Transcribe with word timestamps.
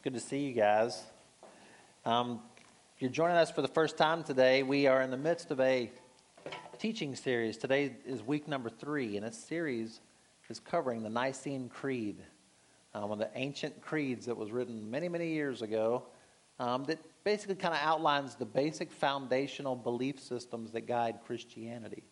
It's 0.00 0.04
good 0.04 0.14
to 0.14 0.20
see 0.20 0.38
you 0.38 0.54
guys. 0.54 1.04
Um, 2.06 2.40
if 2.96 3.02
you're 3.02 3.10
joining 3.10 3.36
us 3.36 3.50
for 3.50 3.60
the 3.60 3.68
first 3.68 3.98
time 3.98 4.24
today, 4.24 4.62
we 4.62 4.86
are 4.86 5.02
in 5.02 5.10
the 5.10 5.18
midst 5.18 5.50
of 5.50 5.60
a 5.60 5.90
teaching 6.78 7.14
series. 7.14 7.58
Today 7.58 7.96
is 8.06 8.22
week 8.22 8.48
number 8.48 8.70
three, 8.70 9.18
and 9.18 9.26
this 9.26 9.36
series 9.36 10.00
is 10.48 10.58
covering 10.58 11.02
the 11.02 11.10
Nicene 11.10 11.68
Creed, 11.68 12.16
um, 12.94 13.10
one 13.10 13.20
of 13.20 13.30
the 13.30 13.38
ancient 13.38 13.82
creeds 13.82 14.24
that 14.24 14.34
was 14.34 14.50
written 14.50 14.90
many, 14.90 15.06
many 15.06 15.34
years 15.34 15.60
ago 15.60 16.04
um, 16.58 16.84
that 16.84 16.98
basically 17.22 17.56
kind 17.56 17.74
of 17.74 17.80
outlines 17.82 18.36
the 18.36 18.46
basic 18.46 18.90
foundational 18.90 19.76
belief 19.76 20.18
systems 20.18 20.70
that 20.70 20.86
guide 20.86 21.18
Christianity. 21.26 22.04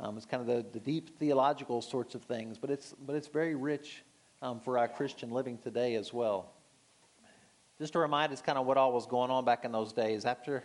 Um, 0.00 0.16
it's 0.16 0.24
kind 0.24 0.40
of 0.40 0.46
the, 0.46 0.64
the 0.72 0.80
deep 0.80 1.18
theological 1.18 1.82
sorts 1.82 2.14
of 2.14 2.22
things, 2.22 2.56
but 2.56 2.70
it's, 2.70 2.94
but 3.06 3.14
it's 3.14 3.28
very 3.28 3.54
rich 3.54 4.02
um, 4.40 4.60
for 4.60 4.78
our 4.78 4.88
Christian 4.88 5.30
living 5.30 5.58
today 5.58 5.94
as 5.94 6.10
well. 6.10 6.54
Just 7.78 7.92
to 7.92 8.00
remind 8.00 8.32
us 8.32 8.42
kind 8.42 8.58
of 8.58 8.66
what 8.66 8.76
all 8.76 8.92
was 8.92 9.06
going 9.06 9.30
on 9.30 9.44
back 9.44 9.64
in 9.64 9.70
those 9.70 9.92
days. 9.92 10.24
After 10.24 10.64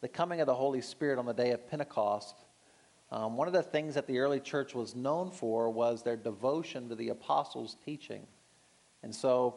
the 0.00 0.08
coming 0.08 0.40
of 0.40 0.46
the 0.46 0.54
Holy 0.54 0.80
Spirit 0.80 1.18
on 1.18 1.26
the 1.26 1.34
day 1.34 1.50
of 1.50 1.68
Pentecost, 1.68 2.36
um, 3.10 3.36
one 3.36 3.46
of 3.46 3.52
the 3.52 3.62
things 3.62 3.94
that 3.94 4.06
the 4.06 4.18
early 4.18 4.40
church 4.40 4.74
was 4.74 4.94
known 4.94 5.30
for 5.30 5.68
was 5.68 6.02
their 6.02 6.16
devotion 6.16 6.88
to 6.88 6.94
the 6.94 7.10
apostles' 7.10 7.76
teaching. 7.84 8.26
And 9.02 9.14
so, 9.14 9.56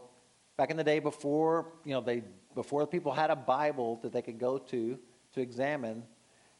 back 0.57 0.69
in 0.69 0.75
the 0.75 0.83
day 0.83 0.99
before, 0.99 1.67
you 1.85 1.93
know, 1.93 2.01
they 2.01 2.23
before 2.55 2.81
the 2.81 2.87
people 2.87 3.13
had 3.13 3.29
a 3.29 3.35
Bible 3.35 3.99
that 4.03 4.11
they 4.11 4.21
could 4.21 4.39
go 4.39 4.57
to 4.57 4.99
to 5.33 5.41
examine, 5.41 6.03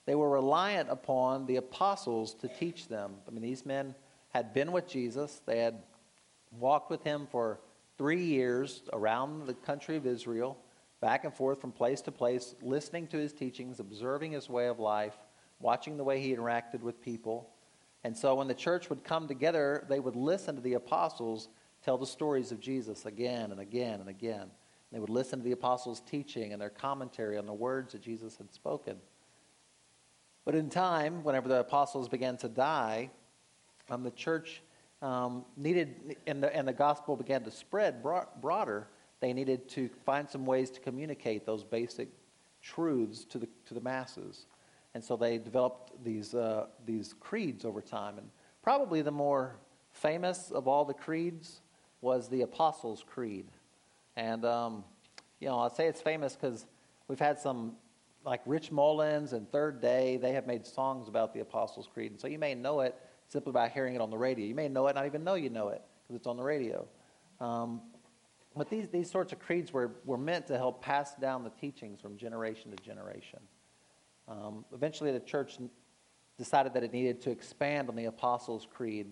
they 0.06 0.16
were 0.16 0.30
reliant 0.30 0.90
upon 0.90 1.45
the 1.45 1.58
apostles 1.58 2.34
to 2.36 2.48
teach 2.48 2.88
them. 2.88 3.16
I 3.28 3.32
mean, 3.32 3.42
these 3.42 3.66
men 3.66 3.95
had 4.30 4.54
been 4.54 4.72
with 4.72 4.88
Jesus. 4.88 5.42
They 5.45 5.59
had 5.59 5.84
walked 6.52 6.90
with 6.90 7.04
him 7.04 7.28
for 7.30 7.59
three 7.98 8.24
years 8.24 8.84
around 8.94 9.48
the 9.48 9.54
country 9.54 9.96
of 9.96 10.06
Israel, 10.06 10.58
back 11.02 11.24
and 11.24 11.34
forth 11.34 11.62
from 11.62 11.72
place 11.72 12.02
to 12.02 12.12
place, 12.12 12.56
listening 12.62 13.08
to 13.08 13.17
his 13.17 13.34
teachings, 13.34 13.80
observing 13.80 14.31
his 14.31 14.50
way 14.50 14.67
of 14.67 14.80
life, 14.80 15.17
watching 15.59 15.98
the 15.98 16.04
way 16.04 16.22
he 16.22 16.36
interacted 16.36 16.81
with 16.81 17.02
people. 17.02 17.50
And 18.04 18.16
so 18.16 18.36
when 18.36 18.48
the 18.48 18.54
church 18.54 18.89
would 18.89 19.04
come 19.04 19.28
together, 19.28 19.86
they 19.89 20.00
would 20.00 20.16
listen 20.16 20.56
to 20.56 20.62
the 20.62 20.73
apostles 20.73 21.50
tell 21.84 21.98
the 21.98 22.06
stories 22.06 22.52
of 22.52 22.59
Jesus 22.59 23.06
again 23.06 23.52
and 23.52 23.59
again 23.59 24.00
and 24.00 24.09
again. 24.09 24.50
They 24.92 25.00
would 25.00 25.09
listen 25.09 25.39
to 25.39 25.45
the 25.45 25.52
apostles' 25.52 26.02
teaching 26.02 26.54
and 26.54 26.61
their 26.61 26.70
commentary 26.70 27.38
on 27.38 27.45
the 27.45 27.54
words 27.54 27.94
that 27.94 28.02
Jesus 28.02 28.38
had 28.38 28.54
spoken. 28.54 28.98
But 30.45 30.56
in 30.56 30.70
time, 30.70 31.23
whenever 31.23 31.50
the 31.50 31.59
apostles 31.59 32.08
began 32.08 32.38
to 32.38 32.50
die, 32.50 33.09
um, 33.89 34.04
the 34.04 34.11
church 34.11 34.61
um, 35.02 35.45
needed, 35.56 36.17
and 36.26 36.44
the, 36.44 36.56
and 36.56 36.67
the 36.67 36.73
gospel 36.73 37.16
began 37.16 37.44
to 37.44 37.52
spread 37.52 38.03
broader, 38.03 38.88
they 39.20 39.34
needed 39.34 39.67
to 39.70 39.89
find 40.06 40.30
some 40.30 40.45
ways 40.45 40.70
to 40.72 40.80
communicate 40.80 41.45
those 41.45 41.64
basic 41.64 42.09
truths 42.62 43.26
to 43.26 43.38
the, 43.38 43.48
to 43.66 43.73
the 43.73 43.81
masses. 43.81 44.45
And 44.94 45.04
so 45.04 45.16
they 45.16 45.38
developed 45.38 46.04
these, 46.04 46.34
uh, 46.34 46.67
these 46.86 47.14
creeds 47.20 47.66
over 47.66 47.81
time. 47.81 48.17
And 48.17 48.30
probably 48.64 49.02
the 49.02 49.12
more 49.12 49.58
famous 49.92 50.52
of 50.52 50.67
all 50.67 50.86
the 50.86 50.94
creeds 50.94 51.61
was 52.02 52.30
the 52.30 52.42
Apostles' 52.42 53.04
Creed. 53.06 53.48
And, 54.16 54.45
um, 54.45 54.84
you 55.39 55.48
know, 55.48 55.59
I 55.59 55.70
say 55.70 55.88
it's 55.88 56.02
famous 56.02 56.36
because 56.36 56.66
we've 57.08 57.20
had 57.20 57.39
some, 57.39 57.73
like 58.26 58.42
Rich 58.45 58.72
Mullins 58.72 59.34
and 59.34 59.50
Third 59.52 59.82
Day, 59.82 60.17
they 60.17 60.34
have 60.34 60.48
made 60.48 60.66
songs 60.66 61.08
about 61.08 61.34
the 61.34 61.42
Apostles' 61.42 61.88
Creed. 61.92 62.11
And 62.11 62.20
so 62.20 62.28
you 62.28 62.39
may 62.39 62.56
know 62.56 62.82
it 62.82 62.95
simply 63.28 63.52
by 63.52 63.70
hearing 63.70 63.95
it 63.95 64.02
on 64.02 64.09
the 64.09 64.17
radio. 64.17 64.45
You 64.45 64.56
may 64.56 64.67
know 64.67 64.88
it, 64.88 64.95
not 64.95 65.06
even 65.06 65.23
know 65.23 65.36
you 65.36 65.50
know 65.50 65.70
it, 65.70 65.81
because 66.03 66.16
it's 66.20 66.28
on 66.28 66.38
the 66.38 66.44
radio. 66.44 66.88
Um, 67.39 67.81
but 68.56 68.70
these, 68.70 68.88
these 68.89 69.11
sorts 69.11 69.33
of 69.33 69.39
creeds 69.39 69.72
were, 69.72 69.92
were 70.06 70.17
meant 70.17 70.47
to 70.47 70.58
help 70.58 70.81
pass 70.81 71.14
down 71.16 71.44
the 71.44 71.52
teachings 71.52 72.02
from 72.02 72.17
generation 72.17 72.72
to 72.72 72.83
generation. 72.83 73.39
Um, 74.28 74.66
eventually, 74.73 75.11
the 75.11 75.20
church 75.20 75.58
decided 76.38 76.73
that 76.73 76.83
it 76.83 76.92
needed 76.92 77.21
to 77.21 77.32
expand 77.32 77.89
on 77.89 77.95
the 77.95 78.05
Apostles' 78.05 78.67
Creed, 78.71 79.08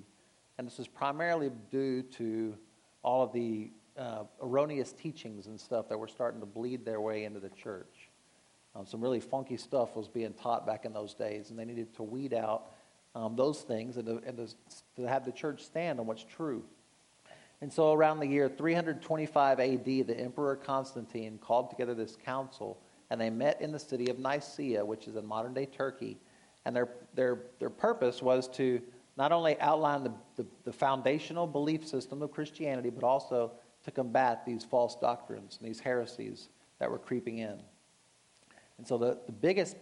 and 0.57 0.67
this 0.67 0.77
was 0.77 0.87
primarily 0.87 1.51
due 1.69 2.01
to 2.03 2.55
all 3.03 3.23
of 3.23 3.31
the 3.33 3.71
uh, 3.97 4.23
erroneous 4.41 4.91
teachings 4.91 5.47
and 5.47 5.59
stuff 5.59 5.87
that 5.89 5.97
were 5.97 6.07
starting 6.07 6.39
to 6.39 6.45
bleed 6.45 6.83
their 6.83 6.99
way 6.99 7.23
into 7.23 7.39
the 7.39 7.49
church. 7.49 8.09
Um, 8.75 8.85
some 8.85 8.99
really 8.99 9.21
funky 9.21 9.55
stuff 9.55 9.95
was 9.95 10.09
being 10.09 10.33
taught 10.33 10.65
back 10.65 10.85
in 10.85 10.91
those 10.91 11.13
days, 11.13 11.49
and 11.49 11.57
they 11.57 11.65
needed 11.65 11.93
to 11.95 12.03
weed 12.03 12.33
out 12.33 12.71
um, 13.15 13.35
those 13.35 13.61
things 13.61 13.97
and, 13.97 14.05
to, 14.05 14.21
and 14.27 14.37
to, 14.37 14.47
to 14.97 15.07
have 15.07 15.25
the 15.25 15.31
church 15.31 15.63
stand 15.63 15.99
on 15.99 16.05
what's 16.05 16.23
true. 16.23 16.63
And 17.61 17.71
so, 17.71 17.93
around 17.93 18.19
the 18.19 18.27
year 18.27 18.49
325 18.49 19.59
AD, 19.59 19.85
the 19.85 20.15
Emperor 20.19 20.57
Constantine 20.57 21.39
called 21.39 21.69
together 21.69 21.93
this 21.95 22.17
council, 22.17 22.77
and 23.09 23.19
they 23.19 23.29
met 23.29 23.61
in 23.61 23.71
the 23.71 23.79
city 23.79 24.09
of 24.09 24.19
Nicaea, 24.19 24.85
which 24.85 25.07
is 25.07 25.15
in 25.15 25.25
modern 25.25 25.53
day 25.53 25.65
Turkey. 25.65 26.17
And 26.65 26.75
their, 26.75 26.89
their, 27.13 27.43
their 27.59 27.69
purpose 27.69 28.21
was 28.21 28.49
to 28.49 28.81
not 29.17 29.31
only 29.31 29.57
outline 29.61 30.03
the, 30.03 30.11
the, 30.35 30.45
the, 30.65 30.73
foundational 30.73 31.47
belief 31.47 31.87
system 31.87 32.21
of 32.21 32.31
Christianity, 32.31 32.89
but 32.89 33.05
also 33.05 33.53
to 33.85 33.91
combat 33.91 34.45
these 34.45 34.63
false 34.65 34.95
doctrines 34.95 35.57
and 35.59 35.69
these 35.69 35.79
heresies 35.79 36.49
that 36.79 36.91
were 36.91 36.99
creeping 36.99 37.37
in. 37.37 37.61
And 38.77 38.85
so, 38.85 38.97
the, 38.97 39.19
the 39.25 39.31
biggest 39.31 39.77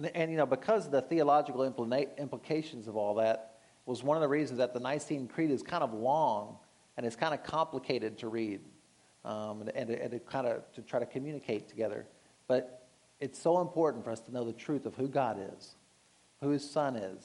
and, 0.00 0.16
and 0.16 0.30
you 0.30 0.36
know, 0.38 0.46
because 0.46 0.86
of 0.86 0.92
the 0.92 1.02
theological 1.02 1.62
implications 1.62 2.88
of 2.88 2.96
all 2.96 3.14
that, 3.16 3.58
was 3.84 4.02
one 4.02 4.16
of 4.16 4.22
the 4.22 4.28
reasons 4.28 4.58
that 4.58 4.72
the 4.72 4.80
Nicene 4.80 5.26
Creed 5.26 5.50
is 5.50 5.62
kind 5.62 5.82
of 5.82 5.92
long 5.92 6.56
and 6.96 7.04
it's 7.04 7.16
kind 7.16 7.34
of 7.34 7.42
complicated 7.42 8.18
to 8.18 8.28
read 8.28 8.60
um, 9.24 9.62
and, 9.62 9.70
and, 9.70 9.90
and 9.90 10.10
to 10.12 10.18
kind 10.20 10.46
of 10.46 10.70
to 10.72 10.82
try 10.82 10.98
to 10.98 11.06
communicate 11.06 11.68
together. 11.68 12.06
But 12.46 12.86
it's 13.20 13.38
so 13.38 13.60
important 13.60 14.04
for 14.04 14.10
us 14.10 14.20
to 14.20 14.32
know 14.32 14.44
the 14.44 14.52
truth 14.52 14.86
of 14.86 14.94
who 14.94 15.08
God 15.08 15.38
is, 15.54 15.74
who 16.40 16.50
His 16.50 16.68
Son 16.68 16.96
is, 16.96 17.24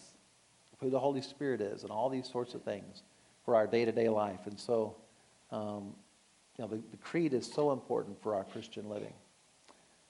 who 0.79 0.89
the 0.89 0.99
Holy 0.99 1.21
Spirit 1.21 1.61
is, 1.61 1.83
and 1.83 1.91
all 1.91 2.09
these 2.09 2.27
sorts 2.27 2.53
of 2.53 2.63
things 2.63 3.03
for 3.45 3.55
our 3.55 3.67
day 3.67 3.85
to 3.85 3.91
day 3.91 4.09
life. 4.09 4.41
And 4.45 4.59
so, 4.59 4.95
um, 5.51 5.93
you 6.57 6.63
know, 6.63 6.67
the, 6.67 6.81
the, 6.91 6.97
creed 6.97 7.33
is 7.33 7.45
so 7.45 7.71
important 7.71 8.21
for 8.21 8.35
our 8.35 8.43
Christian 8.43 8.89
living. 8.89 9.13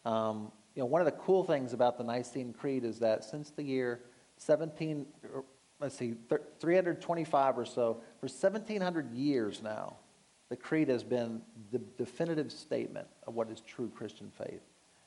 Um, 0.05 0.51
you 0.75 0.81
know, 0.81 0.85
one 0.85 1.01
of 1.01 1.05
the 1.05 1.13
cool 1.13 1.43
things 1.43 1.71
about 1.73 1.97
the 1.97 2.03
Nicene 2.03 2.53
Creed 2.53 2.83
is 2.83 2.99
that 2.99 3.23
since 3.23 3.49
the 3.49 3.63
year 3.63 4.01
17, 4.37 5.05
let's 5.79 5.97
see, 5.97 6.15
325 6.59 7.57
or 7.57 7.65
so, 7.65 8.01
for 8.19 8.27
1700 8.27 9.13
years 9.13 9.63
now, 9.63 9.95
the 10.49 10.55
Creed 10.55 10.89
has 10.89 11.03
been 11.03 11.41
the 11.71 11.79
definitive 11.97 12.51
statement 12.51 13.07
of 13.25 13.35
what 13.35 13.49
is 13.49 13.61
true 13.61 13.89
Christian 13.95 14.31
faith. 14.37 14.61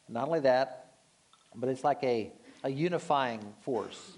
Not 0.09 0.27
only 0.27 0.41
that, 0.41 0.93
but 1.55 1.69
it's 1.69 1.85
like 1.85 2.03
a, 2.03 2.33
a 2.65 2.71
unifying 2.71 3.41
force. 3.61 4.17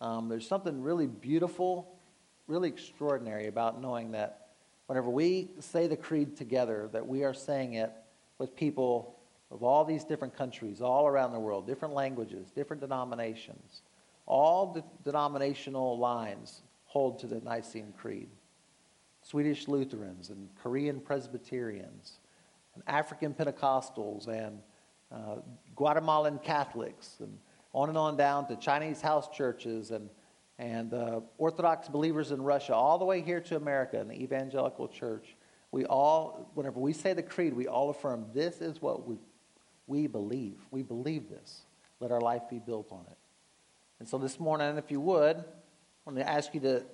Um, 0.00 0.28
there's 0.28 0.48
something 0.48 0.82
really 0.82 1.06
beautiful, 1.06 1.94
really 2.46 2.68
extraordinary 2.68 3.46
about 3.46 3.80
knowing 3.80 4.12
that 4.12 4.48
whenever 4.86 5.10
we 5.10 5.50
say 5.60 5.86
the 5.86 5.96
Creed 5.96 6.36
together, 6.36 6.88
that 6.92 7.06
we 7.06 7.24
are 7.24 7.34
saying 7.34 7.74
it 7.74 7.92
with 8.38 8.56
people 8.56 9.17
of 9.50 9.62
all 9.62 9.84
these 9.84 10.04
different 10.04 10.36
countries 10.36 10.80
all 10.80 11.06
around 11.06 11.32
the 11.32 11.40
world, 11.40 11.66
different 11.66 11.94
languages, 11.94 12.50
different 12.50 12.80
denominations. 12.80 13.82
All 14.26 14.72
the 14.72 14.84
denominational 15.04 15.98
lines 15.98 16.62
hold 16.84 17.18
to 17.20 17.26
the 17.26 17.40
Nicene 17.40 17.92
Creed. 17.96 18.28
Swedish 19.22 19.68
Lutherans 19.68 20.30
and 20.30 20.48
Korean 20.62 21.00
Presbyterians 21.00 22.20
and 22.74 22.82
African 22.86 23.34
Pentecostals 23.34 24.28
and 24.28 24.60
uh, 25.12 25.36
Guatemalan 25.76 26.38
Catholics 26.38 27.16
and 27.20 27.38
on 27.72 27.88
and 27.88 27.98
on 27.98 28.16
down 28.16 28.48
to 28.48 28.56
Chinese 28.56 29.00
house 29.00 29.28
churches 29.28 29.90
and, 29.90 30.08
and 30.58 30.94
uh, 30.94 31.20
Orthodox 31.36 31.88
believers 31.88 32.32
in 32.32 32.42
Russia, 32.42 32.74
all 32.74 32.98
the 32.98 33.04
way 33.04 33.20
here 33.20 33.40
to 33.40 33.56
America 33.56 34.00
and 34.00 34.10
the 34.10 34.22
evangelical 34.22 34.88
church. 34.88 35.36
We 35.70 35.84
all, 35.84 36.50
whenever 36.54 36.80
we 36.80 36.94
say 36.94 37.12
the 37.12 37.22
creed, 37.22 37.52
we 37.52 37.66
all 37.66 37.90
affirm 37.90 38.26
this 38.32 38.60
is 38.62 38.80
what 38.80 39.06
we 39.06 39.18
we 39.88 40.06
believe. 40.06 40.58
We 40.70 40.82
believe 40.82 41.28
this. 41.28 41.62
Let 41.98 42.12
our 42.12 42.20
life 42.20 42.42
be 42.48 42.60
built 42.60 42.92
on 42.92 43.04
it. 43.10 43.16
And 43.98 44.08
so 44.08 44.18
this 44.18 44.38
morning, 44.38 44.76
if 44.76 44.90
you 44.90 45.00
would, 45.00 45.38
I 45.38 45.42
want 46.04 46.18
to 46.18 46.28
ask 46.28 46.54
you 46.54 46.60
to, 46.60 46.84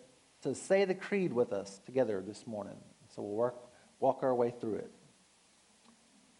to 0.43 0.55
say 0.55 0.87
the 0.87 0.94
creed 0.94 1.32
with 1.32 1.52
us 1.52 1.81
together 1.85 2.23
this 2.26 2.46
morning. 2.46 2.76
So 3.14 3.23
we'll 3.23 3.37
work, 3.37 3.56
walk 4.00 4.20
our 4.23 4.35
way 4.35 4.55
through 4.58 4.76
it. 4.76 4.91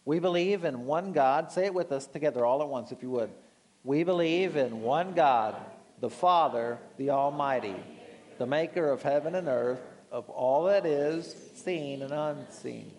We 0.05 0.19
believe 0.19 0.63
in 0.63 0.85
one 0.85 1.11
God. 1.11 1.51
Say 1.51 1.65
it 1.65 1.73
with 1.73 1.91
us 1.91 2.07
together 2.07 2.45
all 2.45 2.61
at 2.61 2.67
once, 2.67 2.91
if 2.91 3.03
you 3.03 3.09
would. 3.11 3.29
We 3.83 4.03
believe 4.03 4.55
in 4.55 4.81
one 4.81 5.13
God, 5.13 5.55
the 5.99 6.09
Father, 6.09 6.79
the 6.97 7.11
Almighty, 7.11 7.75
the 8.39 8.47
maker 8.47 8.89
of 8.89 9.03
heaven 9.03 9.35
and 9.35 9.47
earth, 9.47 9.81
of 10.11 10.29
all 10.29 10.65
that 10.65 10.85
is 10.85 11.35
seen 11.55 12.01
and 12.01 12.11
unseen. 12.11 12.91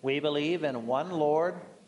We 0.00 0.18
believe 0.18 0.64
in 0.64 0.86
one 0.86 1.10
Lord 1.10 1.54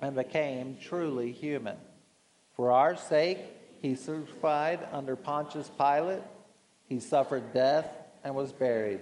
and 0.00 0.14
became 0.14 0.76
truly 0.80 1.32
human. 1.32 1.76
For 2.54 2.72
our 2.72 2.96
sake, 2.96 3.38
he 3.82 3.94
crucified 3.94 4.86
under 4.92 5.16
Pontius 5.16 5.70
Pilate. 5.78 6.22
He 6.88 7.00
suffered 7.00 7.52
death 7.52 7.86
and 8.24 8.34
was 8.34 8.52
buried. 8.52 9.00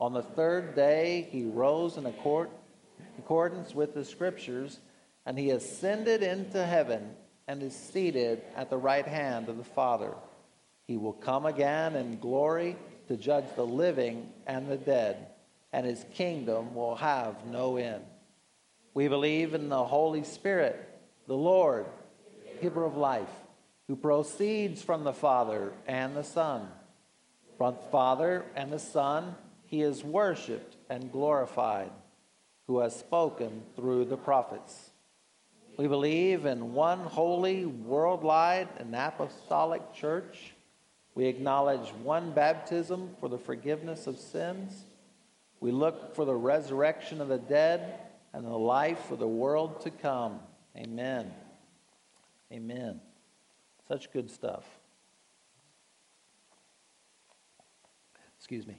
On 0.00 0.12
the 0.12 0.22
third 0.22 0.74
day, 0.74 1.28
he 1.30 1.44
rose 1.44 1.96
in 1.96 2.06
accordance 2.06 3.74
with 3.74 3.94
the 3.94 4.04
Scriptures, 4.04 4.78
and 5.26 5.38
he 5.38 5.50
ascended 5.50 6.22
into 6.22 6.64
heaven 6.64 7.14
and 7.46 7.62
is 7.62 7.74
seated 7.74 8.42
at 8.56 8.70
the 8.70 8.76
right 8.76 9.06
hand 9.06 9.48
of 9.48 9.56
the 9.56 9.64
Father. 9.64 10.14
He 10.86 10.96
will 10.96 11.12
come 11.12 11.44
again 11.44 11.96
in 11.96 12.18
glory 12.18 12.76
to 13.08 13.16
judge 13.16 13.44
the 13.56 13.66
living 13.66 14.30
and 14.46 14.68
the 14.68 14.76
dead, 14.76 15.28
and 15.72 15.84
his 15.84 16.04
kingdom 16.14 16.74
will 16.74 16.94
have 16.94 17.44
no 17.46 17.76
end. 17.76 18.04
We 18.98 19.06
believe 19.06 19.54
in 19.54 19.68
the 19.68 19.84
Holy 19.84 20.24
Spirit, 20.24 20.74
the 21.28 21.36
Lord, 21.36 21.86
giver 22.60 22.84
of 22.84 22.96
life, 22.96 23.30
who 23.86 23.94
proceeds 23.94 24.82
from 24.82 25.04
the 25.04 25.12
Father 25.12 25.72
and 25.86 26.16
the 26.16 26.24
Son. 26.24 26.66
From 27.56 27.76
the 27.76 27.90
Father 27.92 28.44
and 28.56 28.72
the 28.72 28.80
Son, 28.80 29.36
he 29.66 29.82
is 29.82 30.02
worshiped 30.02 30.74
and 30.90 31.12
glorified, 31.12 31.92
who 32.66 32.80
has 32.80 32.98
spoken 32.98 33.62
through 33.76 34.06
the 34.06 34.16
prophets. 34.16 34.90
We 35.76 35.86
believe 35.86 36.44
in 36.44 36.74
one 36.74 36.98
holy, 36.98 37.66
worldwide, 37.66 38.66
and 38.78 38.96
apostolic 38.96 39.94
church. 39.94 40.54
We 41.14 41.26
acknowledge 41.26 41.90
one 42.02 42.32
baptism 42.32 43.10
for 43.20 43.28
the 43.28 43.38
forgiveness 43.38 44.08
of 44.08 44.18
sins. 44.18 44.72
We 45.60 45.70
look 45.70 46.16
for 46.16 46.24
the 46.24 46.34
resurrection 46.34 47.20
of 47.20 47.28
the 47.28 47.38
dead 47.38 48.00
and 48.32 48.44
the 48.44 48.50
life 48.50 48.98
for 49.08 49.16
the 49.16 49.28
world 49.28 49.80
to 49.82 49.90
come. 49.90 50.40
Amen. 50.76 51.32
Amen. 52.52 53.00
Such 53.86 54.12
good 54.12 54.30
stuff. 54.30 54.64
Excuse 58.38 58.66
me. 58.66 58.78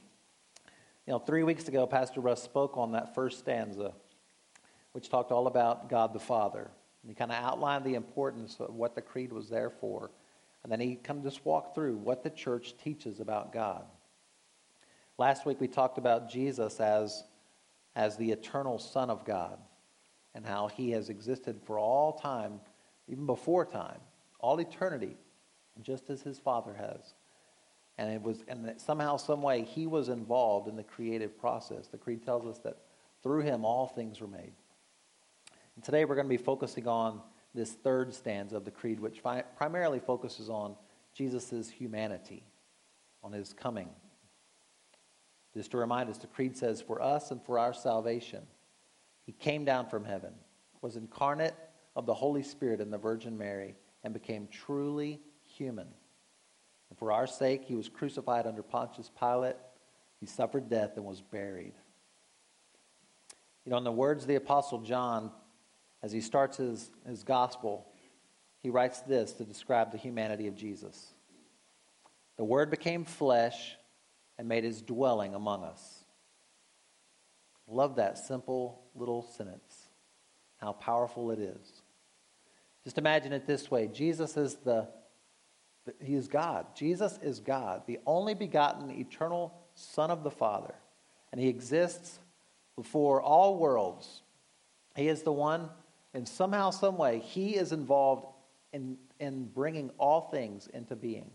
You 1.06 1.14
know, 1.14 1.20
three 1.20 1.44
weeks 1.44 1.68
ago, 1.68 1.86
Pastor 1.88 2.22
Russ 2.22 2.42
spoke 2.42 2.78
on 2.78 2.92
that 2.94 3.16
first 3.16 3.40
stanza, 3.40 3.94
which 4.92 5.10
talked 5.10 5.32
all 5.32 5.48
about 5.48 5.90
God 5.90 6.14
the 6.14 6.20
Father. 6.20 6.70
And 7.02 7.10
he 7.10 7.16
kind 7.16 7.32
of 7.32 7.44
outlined 7.44 7.86
the 7.86 7.96
importance 7.96 8.58
of 8.60 8.74
what 8.74 8.96
the 8.96 9.02
creed 9.02 9.34
was 9.34 9.50
there 9.50 9.70
for. 9.70 10.12
And 10.64 10.72
then 10.72 10.80
he 10.80 10.96
kind 10.96 11.20
of 11.20 11.26
just 11.26 11.46
walked 11.46 11.74
through 11.74 11.96
what 11.96 12.24
the 12.24 12.30
church 12.30 12.76
teaches 12.84 13.20
about 13.20 13.54
God. 13.54 13.86
Last 15.18 15.46
week 15.46 15.60
we 15.60 15.68
talked 15.68 15.98
about 15.98 16.30
Jesus 16.30 16.80
as, 16.80 17.24
as 18.00 18.16
the 18.16 18.32
eternal 18.32 18.80
Son 18.80 19.10
of 19.10 19.26
God 19.26 19.60
and 20.34 20.46
how 20.46 20.70
he 20.70 20.92
has 20.92 21.10
existed 21.10 21.60
for 21.66 21.78
all 21.78 22.14
time, 22.14 22.62
even 23.10 23.26
before 23.26 23.66
time, 23.66 24.00
all 24.40 24.58
eternity, 24.62 25.18
just 25.82 26.10
as 26.10 26.22
his 26.22 26.40
Father 26.40 26.74
has. 26.74 27.14
And 27.98 28.10
it 28.10 28.22
was, 28.22 28.46
and 28.48 28.74
somehow, 28.78 29.18
some 29.18 29.42
way, 29.42 29.64
he 29.64 29.86
was 29.86 30.08
involved 30.08 30.70
in 30.70 30.78
the 30.78 30.84
creative 30.84 31.38
process. 31.38 31.88
The 31.88 31.98
creed 31.98 32.24
tells 32.24 32.46
us 32.46 32.60
that 32.60 32.78
through 33.22 33.42
him 33.42 33.66
all 33.66 33.88
things 33.88 34.22
were 34.22 34.28
made. 34.28 34.54
And 35.76 35.84
today 35.84 36.06
we're 36.06 36.16
going 36.16 36.28
to 36.28 36.30
be 36.30 36.38
focusing 36.38 36.88
on 36.88 37.20
this 37.54 37.72
third 37.72 38.14
stanza 38.14 38.56
of 38.56 38.64
the 38.64 38.72
creed, 38.72 39.02
which 39.02 39.20
fi- 39.20 39.44
primarily 39.58 40.00
focuses 40.00 40.50
on 40.50 40.78
Jesus' 41.14 41.70
humanity, 41.70 42.44
on 43.22 43.34
his 43.34 43.52
coming. 43.52 43.90
Just 45.54 45.72
to 45.72 45.78
remind 45.78 46.10
us, 46.10 46.18
the 46.18 46.28
creed 46.28 46.56
says, 46.56 46.82
For 46.82 47.02
us 47.02 47.32
and 47.32 47.44
for 47.44 47.58
our 47.58 47.74
salvation, 47.74 48.44
he 49.26 49.32
came 49.32 49.66
down 49.66 49.88
from 49.88 50.06
heaven, 50.06 50.34
was 50.82 50.96
incarnate 50.96 51.56
of 51.96 52.06
the 52.06 52.14
Holy 52.14 52.44
Spirit 52.44 52.82
and 52.82 52.94
the 52.94 52.98
Virgin 52.98 53.38
Mary, 53.38 53.76
and 54.04 54.14
became 54.14 54.48
truly 54.52 55.20
human. 55.46 55.88
And 56.90 56.98
for 56.98 57.12
our 57.12 57.28
sake, 57.28 57.64
he 57.66 57.76
was 57.76 57.90
crucified 57.90 58.48
under 58.48 58.64
Pontius 58.64 59.12
Pilate. 59.20 59.56
He 60.20 60.26
suffered 60.26 60.70
death 60.70 60.94
and 60.96 61.06
was 61.06 61.22
buried. 61.22 61.74
You 63.66 63.72
know, 63.72 63.78
in 63.78 63.84
the 63.84 63.92
words 63.92 64.24
of 64.24 64.28
the 64.28 64.36
Apostle 64.36 64.80
John, 64.80 65.32
as 66.02 66.12
he 66.12 66.22
starts 66.22 66.58
his, 66.58 66.90
his 67.08 67.24
gospel, 67.24 67.86
he 68.62 68.70
writes 68.70 69.02
this 69.02 69.34
to 69.34 69.44
describe 69.44 69.92
the 69.92 69.98
humanity 69.98 70.48
of 70.48 70.56
Jesus 70.56 71.14
The 72.38 72.44
Word 72.44 72.70
became 72.70 73.04
flesh 73.04 73.76
and 74.40 74.48
made 74.48 74.64
his 74.64 74.82
dwelling 74.82 75.36
among 75.36 75.64
us. 75.64 76.06
Love 77.68 77.98
that 77.98 78.18
simple 78.18 78.82
little 78.96 79.22
sentence, 79.22 79.90
how 80.58 80.72
powerful 80.72 81.30
it 81.30 81.40
is. 81.40 81.84
Just 82.84 82.98
imagine 82.98 83.34
it 83.34 83.46
this 83.46 83.70
way 83.70 83.88
Jesus 83.88 84.38
is 84.38 84.56
the, 84.64 84.88
he 86.02 86.16
is 86.16 86.28
God. 86.28 86.66
Jesus 86.74 87.20
is 87.22 87.40
God, 87.40 87.84
the 87.86 88.00
only 88.08 88.34
begotten 88.34 88.90
eternal 88.90 89.54
Son 89.76 90.10
of 90.10 90.24
the 90.24 90.32
Father. 90.32 90.74
And 91.32 91.40
he 91.40 91.48
exists 91.48 92.18
before 92.76 93.22
all 93.22 93.60
worlds. 93.60 94.24
He 94.96 95.08
is 95.08 95.22
the 95.22 95.32
one 95.32 95.70
and 96.14 96.28
somehow, 96.28 96.72
some 96.72 96.98
way, 96.98 97.20
he 97.20 97.56
is 97.56 97.72
involved 97.72 98.26
in, 98.74 98.98
in 99.20 99.46
bringing 99.46 99.92
all 99.98 100.22
things 100.22 100.68
into 100.74 100.96
being. 100.96 101.30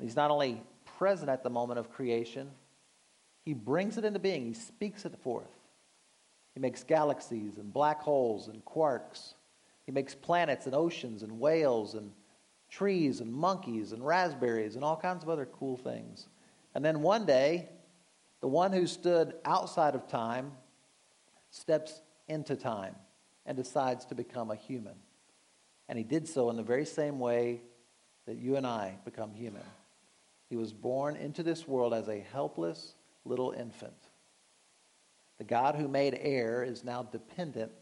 He's 0.00 0.16
not 0.16 0.30
only 0.30 0.62
present 0.98 1.28
at 1.28 1.42
the 1.42 1.50
moment 1.50 1.78
of 1.78 1.90
creation, 1.90 2.50
he 3.44 3.54
brings 3.54 3.98
it 3.98 4.04
into 4.04 4.18
being, 4.18 4.46
he 4.46 4.54
speaks 4.54 5.04
it 5.04 5.18
forth. 5.22 5.50
He 6.54 6.60
makes 6.60 6.84
galaxies 6.84 7.58
and 7.58 7.72
black 7.72 8.00
holes 8.00 8.48
and 8.48 8.64
quarks. 8.64 9.34
He 9.86 9.92
makes 9.92 10.14
planets 10.14 10.66
and 10.66 10.74
oceans 10.74 11.22
and 11.22 11.40
whales 11.40 11.94
and 11.94 12.12
trees 12.70 13.20
and 13.20 13.32
monkeys 13.32 13.92
and 13.92 14.04
raspberries 14.04 14.76
and 14.76 14.84
all 14.84 14.96
kinds 14.96 15.22
of 15.22 15.28
other 15.28 15.46
cool 15.46 15.76
things. 15.76 16.28
And 16.74 16.84
then 16.84 17.02
one 17.02 17.26
day, 17.26 17.68
the 18.40 18.48
one 18.48 18.72
who 18.72 18.86
stood 18.86 19.34
outside 19.44 19.94
of 19.94 20.08
time 20.08 20.52
steps 21.50 22.00
into 22.28 22.56
time 22.56 22.94
and 23.46 23.56
decides 23.56 24.04
to 24.06 24.14
become 24.14 24.50
a 24.50 24.56
human. 24.56 24.94
And 25.88 25.98
he 25.98 26.04
did 26.04 26.26
so 26.28 26.50
in 26.50 26.56
the 26.56 26.62
very 26.62 26.86
same 26.86 27.18
way 27.18 27.60
that 28.26 28.36
you 28.36 28.56
and 28.56 28.66
I 28.66 28.96
become 29.04 29.34
human. 29.34 29.62
He 30.48 30.56
was 30.56 30.72
born 30.72 31.16
into 31.16 31.42
this 31.42 31.66
world 31.66 31.94
as 31.94 32.08
a 32.08 32.24
helpless 32.32 32.94
little 33.24 33.52
infant. 33.52 33.94
The 35.38 35.44
God 35.44 35.74
who 35.74 35.88
made 35.88 36.18
air 36.20 36.62
is 36.62 36.84
now 36.84 37.02
dependent 37.02 37.72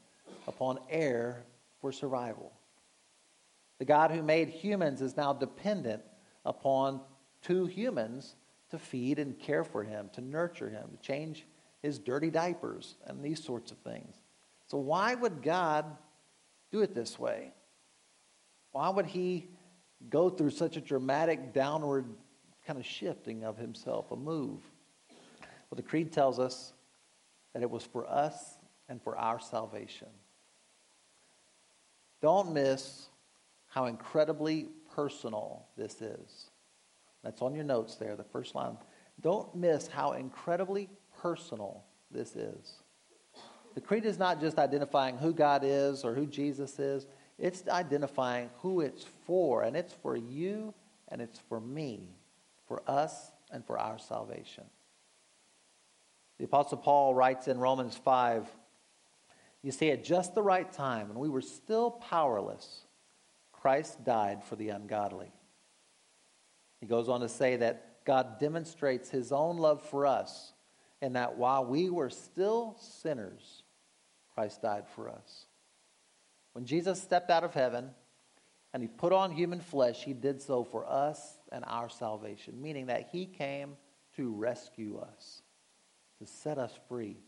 upon 0.47 0.79
air 0.89 1.45
for 1.81 1.93
survival. 1.93 2.53
The 3.79 3.85
God 3.85 4.11
who 4.11 4.23
made 4.23 4.49
humans 4.49 5.03
is 5.03 5.17
now 5.17 5.33
dependent 5.33 6.03
upon 6.45 7.01
two 7.43 7.67
humans 7.67 8.37
to 8.71 8.79
feed 8.79 9.19
and 9.19 9.39
care 9.39 9.65
for 9.65 9.83
him, 9.83 10.09
to 10.15 10.21
nurture 10.21 10.71
him, 10.71 10.91
to 10.93 11.07
change 11.07 11.45
his 11.83 11.99
dirty 11.99 12.31
diapers, 12.31 12.95
and 13.07 13.23
these 13.23 13.43
sorts 13.43 13.73
of 13.73 13.79
things. 13.79 14.15
So, 14.69 14.79
why 14.79 15.15
would 15.15 15.43
God 15.43 15.85
do 16.71 16.81
it 16.81 16.95
this 16.95 17.19
way? 17.19 17.53
Why 18.71 18.89
would 18.89 19.07
He 19.07 19.49
go 20.09 20.31
through 20.31 20.51
such 20.51 20.77
a 20.77 20.81
dramatic 20.81 21.53
downward 21.53 22.07
kind 22.67 22.79
of 22.79 22.87
shifting 22.87 23.45
of 23.45 23.57
Himself, 23.59 24.11
a 24.11 24.17
move? 24.17 24.61
Well, 25.09 25.77
the 25.77 25.83
Creed 25.83 26.13
tells 26.13 26.39
us 26.39 26.73
that 27.53 27.63
it 27.63 27.71
was 27.71 27.85
for 27.85 28.07
us 28.07 28.57
and 28.89 29.03
for 29.03 29.17
our 29.17 29.41
salvation. 29.41 30.09
Don't 32.21 32.53
miss 32.53 33.09
how 33.69 33.87
incredibly 33.87 34.69
personal 34.95 35.67
this 35.77 36.01
is. 36.01 36.51
That's 37.25 37.43
on 37.43 37.55
your 37.55 37.65
notes 37.65 37.97
there, 37.97 38.17
the 38.17 38.25
first 38.25 38.55
line. 38.55 38.77
Don't 39.21 39.55
miss 39.55 39.87
how 39.87 40.13
incredibly 40.13 40.89
personal 41.21 41.85
this 42.11 42.37
is. 42.37 42.83
The 43.75 43.81
creed 43.81 44.05
is 44.05 44.19
not 44.19 44.41
just 44.41 44.59
identifying 44.59 45.17
who 45.17 45.33
God 45.33 45.63
is 45.65 46.05
or 46.05 46.15
who 46.15 46.27
Jesus 46.27 46.79
is, 46.79 47.07
it's 47.39 47.67
identifying 47.69 48.51
who 48.61 48.81
it's 48.81 49.05
for. 49.27 49.63
And 49.63 49.77
it's 49.77 49.95
for 49.95 50.17
you 50.17 50.75
and 51.09 51.21
it's 51.21 51.39
for 51.49 51.61
me, 51.61 52.09
for 52.73 52.83
us 52.91 53.31
and 53.51 53.63
for 53.67 53.79
our 53.79 53.99
salvation. 53.99 54.65
The 56.39 56.47
Apostle 56.47 56.79
Paul 56.79 57.15
writes 57.15 57.47
in 57.47 57.59
Romans 57.59 57.99
5 57.99 58.49
You 59.61 59.73
see, 59.73 59.91
at 59.91 60.03
just 60.03 60.35
the 60.35 60.43
right 60.43 60.73
time, 60.73 61.11
when 61.11 61.19
we 61.19 61.29
were 61.29 61.43
still 61.43 61.91
powerless, 61.91 62.87
Christ 63.53 64.03
died 64.07 64.43
for 64.43 64.57
the 64.57 64.71
ungodly. 64.71 65.31
He 66.81 66.87
goes 66.87 67.11
on 67.11 67.21
to 67.21 67.29
say 67.29 67.57
that 67.57 68.07
God 68.07 68.41
demonstrates 68.41 69.11
his 69.11 69.33
own 69.33 69.59
love 69.59 69.83
for 69.83 70.07
us 70.07 70.55
and 71.03 71.15
that 71.15 71.37
while 71.37 71.67
we 71.67 71.91
were 71.91 72.09
still 72.09 72.75
sinners, 72.81 73.65
Christ 74.35 74.63
died 74.63 74.85
for 74.95 75.11
us. 75.11 75.45
When 76.55 76.65
Jesus 76.65 77.03
stepped 77.03 77.29
out 77.29 77.45
of 77.45 77.53
heaven 77.53 77.91
and 78.73 78.83
he 78.83 78.89
put 78.89 79.13
on 79.13 79.31
human 79.31 79.61
flesh, 79.61 80.03
he 80.03 80.13
did 80.13 80.41
so 80.41 80.65
for 80.65 80.87
us 80.89 81.39
and 81.51 81.65
our 81.67 81.89
salvation, 81.89 82.61
meaning 82.61 82.87
that 82.87 83.09
he 83.13 83.27
came 83.27 83.77
to 84.17 84.33
rescue 84.33 84.99
us, 84.99 85.43
to 86.19 86.27
set 86.27 86.59
us 86.59 86.73
free. 86.89 87.19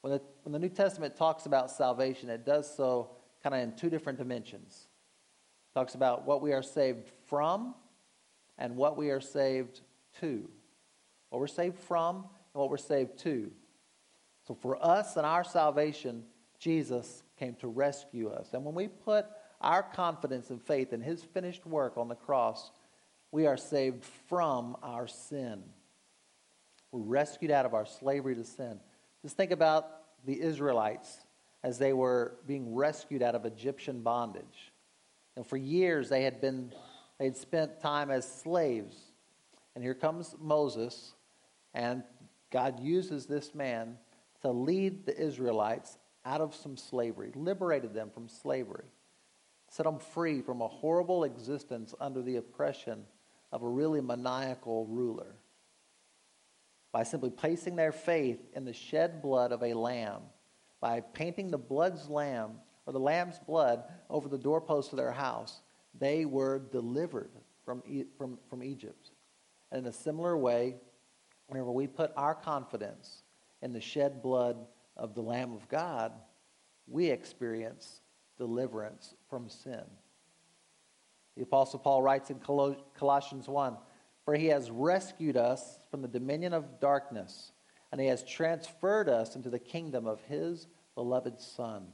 When 0.00 0.12
the, 0.12 0.22
when 0.42 0.52
the 0.52 0.58
New 0.58 0.68
Testament 0.68 1.16
talks 1.16 1.46
about 1.46 1.70
salvation, 1.70 2.30
it 2.30 2.44
does 2.44 2.72
so 2.72 3.10
kind 3.42 3.54
of 3.54 3.60
in 3.60 3.76
two 3.76 3.90
different 3.90 4.18
dimensions. 4.18 4.86
It 5.70 5.78
talks 5.78 5.94
about 5.94 6.24
what 6.26 6.40
we 6.40 6.52
are 6.52 6.62
saved 6.62 7.10
from 7.26 7.74
and 8.58 8.76
what 8.76 8.96
we 8.96 9.10
are 9.10 9.20
saved 9.20 9.80
to. 10.20 10.48
What 11.30 11.40
we're 11.40 11.46
saved 11.48 11.78
from 11.78 12.16
and 12.16 12.60
what 12.60 12.70
we're 12.70 12.76
saved 12.76 13.18
to. 13.20 13.50
So 14.46 14.54
for 14.54 14.82
us 14.84 15.16
and 15.16 15.26
our 15.26 15.42
salvation, 15.42 16.24
Jesus 16.58 17.24
came 17.36 17.54
to 17.56 17.66
rescue 17.66 18.30
us. 18.30 18.50
And 18.52 18.64
when 18.64 18.74
we 18.74 18.88
put 18.88 19.26
our 19.66 19.82
confidence 19.82 20.50
and 20.50 20.62
faith 20.62 20.92
in 20.92 21.00
his 21.00 21.24
finished 21.24 21.66
work 21.66 21.98
on 21.98 22.06
the 22.06 22.14
cross, 22.14 22.70
we 23.32 23.46
are 23.46 23.56
saved 23.56 24.04
from 24.28 24.76
our 24.80 25.08
sin. 25.08 25.60
We're 26.92 27.00
rescued 27.00 27.50
out 27.50 27.66
of 27.66 27.74
our 27.74 27.84
slavery 27.84 28.36
to 28.36 28.44
sin. 28.44 28.78
Just 29.22 29.36
think 29.36 29.50
about 29.50 29.88
the 30.24 30.40
Israelites 30.40 31.18
as 31.64 31.78
they 31.78 31.92
were 31.92 32.36
being 32.46 32.76
rescued 32.76 33.22
out 33.22 33.34
of 33.34 33.44
Egyptian 33.44 34.02
bondage. 34.02 34.72
And 35.34 35.44
for 35.44 35.56
years 35.56 36.08
they 36.08 36.22
had 36.22 36.40
been 36.40 36.72
they 37.18 37.24
had 37.24 37.36
spent 37.36 37.80
time 37.80 38.10
as 38.10 38.24
slaves. 38.30 38.96
And 39.74 39.82
here 39.82 39.94
comes 39.94 40.36
Moses, 40.40 41.14
and 41.74 42.04
God 42.52 42.78
uses 42.78 43.26
this 43.26 43.52
man 43.52 43.98
to 44.42 44.50
lead 44.50 45.06
the 45.06 45.18
Israelites 45.18 45.98
out 46.24 46.40
of 46.40 46.54
some 46.54 46.76
slavery, 46.76 47.32
liberated 47.34 47.94
them 47.94 48.10
from 48.14 48.28
slavery, 48.28 48.84
set 49.68 49.84
them 49.84 49.98
free 49.98 50.40
from 50.40 50.60
a 50.60 50.68
horrible 50.68 51.24
existence 51.24 51.94
under 52.00 52.22
the 52.22 52.36
oppression 52.36 53.04
of 53.52 53.62
a 53.62 53.68
really 53.68 54.00
maniacal 54.00 54.86
ruler 54.86 55.36
by 56.92 57.02
simply 57.02 57.30
placing 57.30 57.76
their 57.76 57.92
faith 57.92 58.40
in 58.54 58.64
the 58.64 58.72
shed 58.72 59.20
blood 59.20 59.52
of 59.52 59.62
a 59.62 59.74
lamb, 59.74 60.22
by 60.80 61.00
painting 61.00 61.50
the 61.50 61.58
blood's 61.58 62.08
lamb 62.08 62.52
or 62.86 62.92
the 62.92 62.98
lamb's 62.98 63.38
blood 63.38 63.84
over 64.08 64.28
the 64.28 64.38
doorpost 64.38 64.92
of 64.92 64.96
their 64.96 65.12
house, 65.12 65.60
they 65.98 66.24
were 66.24 66.58
delivered 66.58 67.32
from, 67.64 67.82
from, 68.16 68.38
from 68.48 68.62
Egypt. 68.62 69.10
And 69.70 69.80
in 69.80 69.86
a 69.86 69.92
similar 69.92 70.38
way, 70.38 70.76
whenever 71.48 71.70
we 71.70 71.86
put 71.86 72.12
our 72.16 72.34
confidence 72.34 73.24
in 73.60 73.72
the 73.72 73.80
shed 73.80 74.22
blood 74.22 74.56
of 74.96 75.14
the 75.14 75.22
Lamb 75.22 75.52
of 75.52 75.68
God, 75.68 76.12
we 76.86 77.10
experience 77.10 78.00
deliverance 78.36 79.14
from 79.28 79.48
sin. 79.48 79.84
The 81.36 81.42
Apostle 81.42 81.78
Paul 81.78 82.02
writes 82.02 82.30
in 82.30 82.38
Colossians 82.38 83.48
1 83.48 83.76
For 84.24 84.34
he 84.34 84.46
has 84.46 84.70
rescued 84.70 85.36
us 85.36 85.78
from 85.90 86.02
the 86.02 86.08
dominion 86.08 86.52
of 86.52 86.80
darkness, 86.80 87.52
and 87.92 88.00
he 88.00 88.06
has 88.08 88.24
transferred 88.24 89.08
us 89.08 89.36
into 89.36 89.50
the 89.50 89.58
kingdom 89.58 90.06
of 90.06 90.20
his 90.22 90.66
beloved 90.94 91.40
Son, 91.40 91.88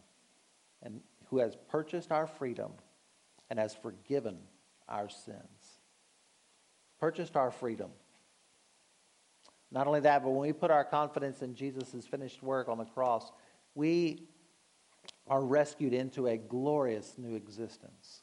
and 0.82 1.00
who 1.26 1.38
has 1.38 1.56
purchased 1.68 2.12
our 2.12 2.26
freedom 2.26 2.72
and 3.50 3.58
has 3.58 3.74
forgiven 3.74 4.38
our 4.88 5.08
sins. 5.08 5.80
Purchased 7.00 7.36
our 7.36 7.50
freedom. 7.50 7.90
Not 9.72 9.86
only 9.86 10.00
that, 10.00 10.22
but 10.22 10.30
when 10.30 10.46
we 10.46 10.52
put 10.52 10.70
our 10.70 10.84
confidence 10.84 11.42
in 11.42 11.54
Jesus' 11.54 12.06
finished 12.06 12.42
work 12.42 12.68
on 12.68 12.78
the 12.78 12.84
cross, 12.84 13.32
we 13.74 14.28
are 15.26 15.44
rescued 15.44 15.92
into 15.92 16.26
a 16.26 16.36
glorious 16.36 17.14
new 17.16 17.34
existence. 17.34 18.22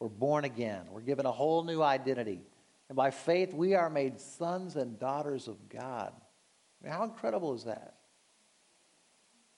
We're 0.00 0.08
born 0.08 0.44
again. 0.44 0.86
We're 0.90 1.00
given 1.00 1.26
a 1.26 1.32
whole 1.32 1.64
new 1.64 1.82
identity. 1.82 2.40
And 2.88 2.96
by 2.96 3.10
faith, 3.10 3.52
we 3.52 3.74
are 3.74 3.90
made 3.90 4.20
sons 4.20 4.76
and 4.76 4.98
daughters 4.98 5.48
of 5.48 5.68
God. 5.68 6.12
I 6.12 6.84
mean, 6.84 6.92
how 6.92 7.04
incredible 7.04 7.54
is 7.54 7.64
that? 7.64 7.94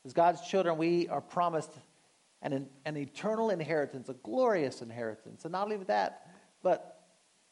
As 0.04 0.12
God's 0.12 0.40
children, 0.40 0.78
we 0.78 1.08
are 1.08 1.20
promised 1.20 1.70
an, 2.42 2.68
an 2.84 2.96
eternal 2.96 3.50
inheritance, 3.50 4.08
a 4.08 4.14
glorious 4.14 4.80
inheritance. 4.80 5.44
And 5.44 5.52
not 5.52 5.64
only 5.64 5.76
that, 5.84 6.30
but 6.62 7.00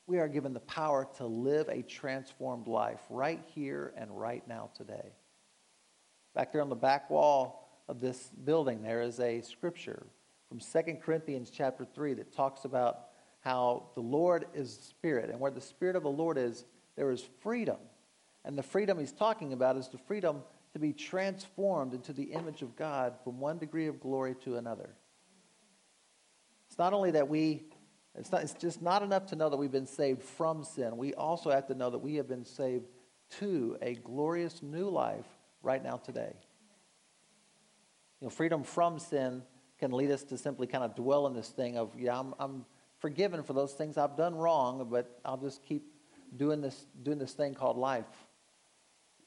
we 0.07 0.19
are 0.19 0.29
given 0.29 0.55
the 0.55 0.61
power 0.61 1.07
to 1.19 1.27
live 1.27 1.69
a 1.69 1.83
transformed 1.83 2.67
life 2.67 3.01
right 3.11 3.43
here 3.55 3.93
and 3.97 4.11
right 4.19 4.47
now 4.49 4.71
today. 4.75 5.13
Back 6.35 6.53
there 6.53 6.63
on 6.63 6.71
the 6.71 6.75
back 6.75 7.11
wall 7.11 7.68
of 7.89 8.01
this 8.01 8.31
building, 8.45 8.83
there 8.83 9.03
is 9.03 9.19
a 9.21 9.41
scripture 9.41 10.07
from 10.49 10.61
2 10.61 10.95
Corinthians 11.03 11.51
chapter 11.51 11.85
3 11.85 12.15
that 12.15 12.33
talks 12.33 12.65
about 12.65 13.09
how 13.41 13.91
the 13.95 14.01
Lord 14.01 14.47
is 14.55 14.79
spirit, 14.89 15.31
and 15.31 15.39
where 15.41 15.51
the 15.51 15.61
spirit 15.61 15.97
of 15.97 16.03
the 16.03 16.11
Lord 16.11 16.39
is, 16.39 16.65
there 16.97 17.11
is 17.11 17.27
freedom. 17.41 17.79
And 18.45 18.57
the 18.57 18.63
freedom 18.63 18.99
he's 18.99 19.13
talking 19.13 19.53
about 19.53 19.77
is 19.77 19.89
the 19.89 19.99
freedom 19.99 20.43
to 20.73 20.79
be 20.79 20.93
transformed 20.93 21.95
into 21.95 22.13
the 22.13 22.25
image 22.25 22.63
of 22.63 22.77
God 22.77 23.15
from 23.25 23.41
one 23.41 23.59
degree 23.59 23.87
of 23.87 24.01
glory 24.01 24.35
to 24.45 24.57
another. 24.57 24.91
It's 26.69 26.79
not 26.79 26.93
only 26.93 27.13
that 27.13 27.29
we 27.29 27.65
it's, 28.19 28.33
not, 28.33 28.43
it's 28.43 28.55
just 28.55 28.83
not 28.83 29.03
enough 29.03 29.27
to 29.27 29.37
know 29.37 29.49
that 29.49 29.57
we've 29.57 29.71
been 29.71 29.87
saved 29.87 30.23
from 30.23 30.65
sin. 30.65 30.97
We 30.97 31.15
also 31.15 31.51
have 31.51 31.69
to 31.69 31.75
know 31.75 31.91
that 31.91 31.99
we 31.99 32.17
have 32.17 32.27
been 32.27 32.45
saved 32.45 32.87
to 33.39 33.77
a 33.81 33.95
glorious 33.95 34.61
new 34.61 34.89
life 34.89 35.27
right 35.63 35.83
now 35.83 35.99
today. 35.99 36.35
You 38.21 38.27
know, 38.27 38.31
freedom 38.31 38.65
from 38.65 38.99
sin 38.99 39.43
can 39.79 39.93
lead 39.93 40.11
us 40.11 40.25
to 40.25 40.39
simply 40.39 40.67
kind 40.67 40.83
of 40.83 40.95
dwell 40.97 41.27
in 41.27 41.35
this 41.35 41.49
thing 41.49 41.77
of, 41.77 41.93
yeah, 41.97 42.19
I'm, 42.19 42.35
I'm 42.39 42.65
forgiven 42.99 43.43
for 43.43 43.53
those 43.53 43.73
things 43.73 43.97
I've 43.97 44.17
done 44.17 44.35
wrong, 44.35 44.89
but 44.91 45.21
I'll 45.25 45.37
just 45.37 45.63
keep 45.65 45.85
doing 46.37 46.61
this, 46.61 46.87
doing 47.03 47.19
this 47.19 47.33
thing 47.33 47.55
called 47.55 47.77
life. 47.77 48.07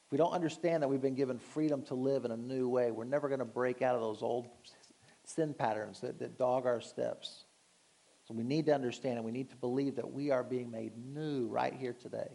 If 0.06 0.12
we 0.12 0.18
don't 0.18 0.34
understand 0.34 0.84
that 0.84 0.90
we've 0.90 1.02
been 1.02 1.16
given 1.16 1.40
freedom 1.40 1.84
to 1.84 1.96
live 1.96 2.26
in 2.26 2.32
a 2.32 2.38
new 2.38 2.68
way, 2.68 2.92
we're 2.92 3.06
never 3.06 3.30
going 3.30 3.40
to 3.40 3.46
break 3.46 3.82
out 3.82 3.96
of 3.96 4.02
those 4.02 4.22
old 4.22 4.50
sin 5.24 5.54
patterns 5.54 6.02
that, 6.02 6.20
that 6.20 6.38
dog 6.38 6.66
our 6.66 6.82
steps. 6.82 7.46
So 8.28 8.34
we 8.34 8.44
need 8.44 8.66
to 8.66 8.76
understand 8.76 9.16
and 9.16 9.26
we 9.26 9.32
need 9.32 9.50
to 9.52 9.56
believe 9.56 9.96
that 9.96 10.12
we 10.12 10.32
are 10.32 10.44
being 10.44 10.70
made 10.70 10.92
new 10.98 11.48
right 11.48 11.74
here 11.74 11.94
today. 11.94 12.30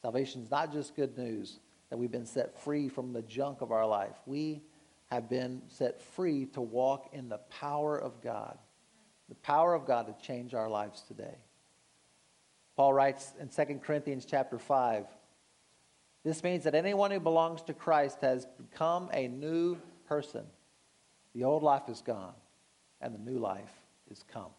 Salvation 0.00 0.42
is 0.42 0.50
not 0.50 0.72
just 0.72 0.94
good 0.94 1.18
news 1.18 1.58
that 1.90 1.96
we've 1.96 2.12
been 2.12 2.26
set 2.26 2.56
free 2.62 2.88
from 2.88 3.12
the 3.12 3.22
junk 3.22 3.60
of 3.62 3.72
our 3.72 3.86
life. 3.86 4.14
We 4.26 4.62
have 5.10 5.28
been 5.28 5.62
set 5.68 6.02
free 6.02 6.46
to 6.46 6.60
walk 6.60 7.10
in 7.12 7.28
the 7.28 7.38
power 7.38 7.96
of 7.96 8.22
God, 8.22 8.58
the 9.28 9.34
power 9.36 9.74
of 9.74 9.86
God 9.86 10.06
to 10.06 10.26
change 10.26 10.54
our 10.54 10.68
lives 10.68 11.02
today. 11.02 11.36
Paul 12.76 12.92
writes 12.92 13.32
in 13.40 13.48
2 13.48 13.80
Corinthians 13.84 14.24
chapter 14.24 14.58
5, 14.58 15.06
this 16.24 16.42
means 16.42 16.64
that 16.64 16.74
anyone 16.74 17.10
who 17.10 17.20
belongs 17.20 17.62
to 17.62 17.74
Christ 17.74 18.18
has 18.22 18.46
become 18.46 19.10
a 19.12 19.28
new 19.28 19.76
person. 20.08 20.44
The 21.34 21.44
old 21.44 21.62
life 21.62 21.88
is 21.88 22.00
gone, 22.00 22.32
and 23.00 23.14
the 23.14 23.18
new 23.18 23.38
life 23.38 23.72
is 24.10 24.24
come. 24.32 24.50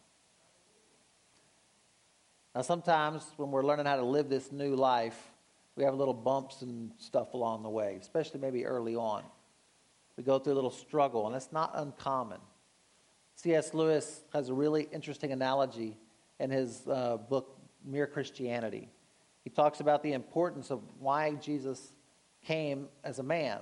Now, 2.54 2.62
sometimes 2.62 3.26
when 3.38 3.52
we're 3.52 3.66
learning 3.66 3.88
how 3.88 3.96
to 3.96 4.06
live 4.06 4.30
this 4.30 4.52
new 4.52 4.76
life, 4.76 5.20
we 5.76 5.84
have 5.84 5.96
little 5.96 6.14
bumps 6.14 6.62
and 6.62 6.92
stuff 7.00 7.34
along 7.34 7.64
the 7.64 7.70
way, 7.70 7.98
especially 8.00 8.40
maybe 8.40 8.66
early 8.66 8.96
on. 8.96 9.24
We 10.18 10.24
go 10.24 10.40
through 10.40 10.54
a 10.54 10.56
little 10.56 10.72
struggle, 10.72 11.26
and 11.26 11.36
that's 11.36 11.52
not 11.52 11.72
uncommon. 11.76 12.40
C.S. 13.36 13.74
Lewis 13.74 14.22
has 14.34 14.50
a 14.50 14.54
really 14.54 14.88
interesting 14.92 15.32
analogy 15.32 15.98
in 16.40 16.50
his 16.50 16.88
uh, 16.88 17.18
book, 17.18 17.58
Mere 17.84 18.08
Christianity. 18.08 18.90
He 19.44 19.50
talks 19.50 19.80
about 19.80 20.02
the 20.02 20.14
importance 20.14 20.72
of 20.72 20.82
why 21.00 21.36
Jesus 21.36 21.94
came 22.46 22.88
as 23.04 23.20
a 23.20 23.24
man. 23.24 23.60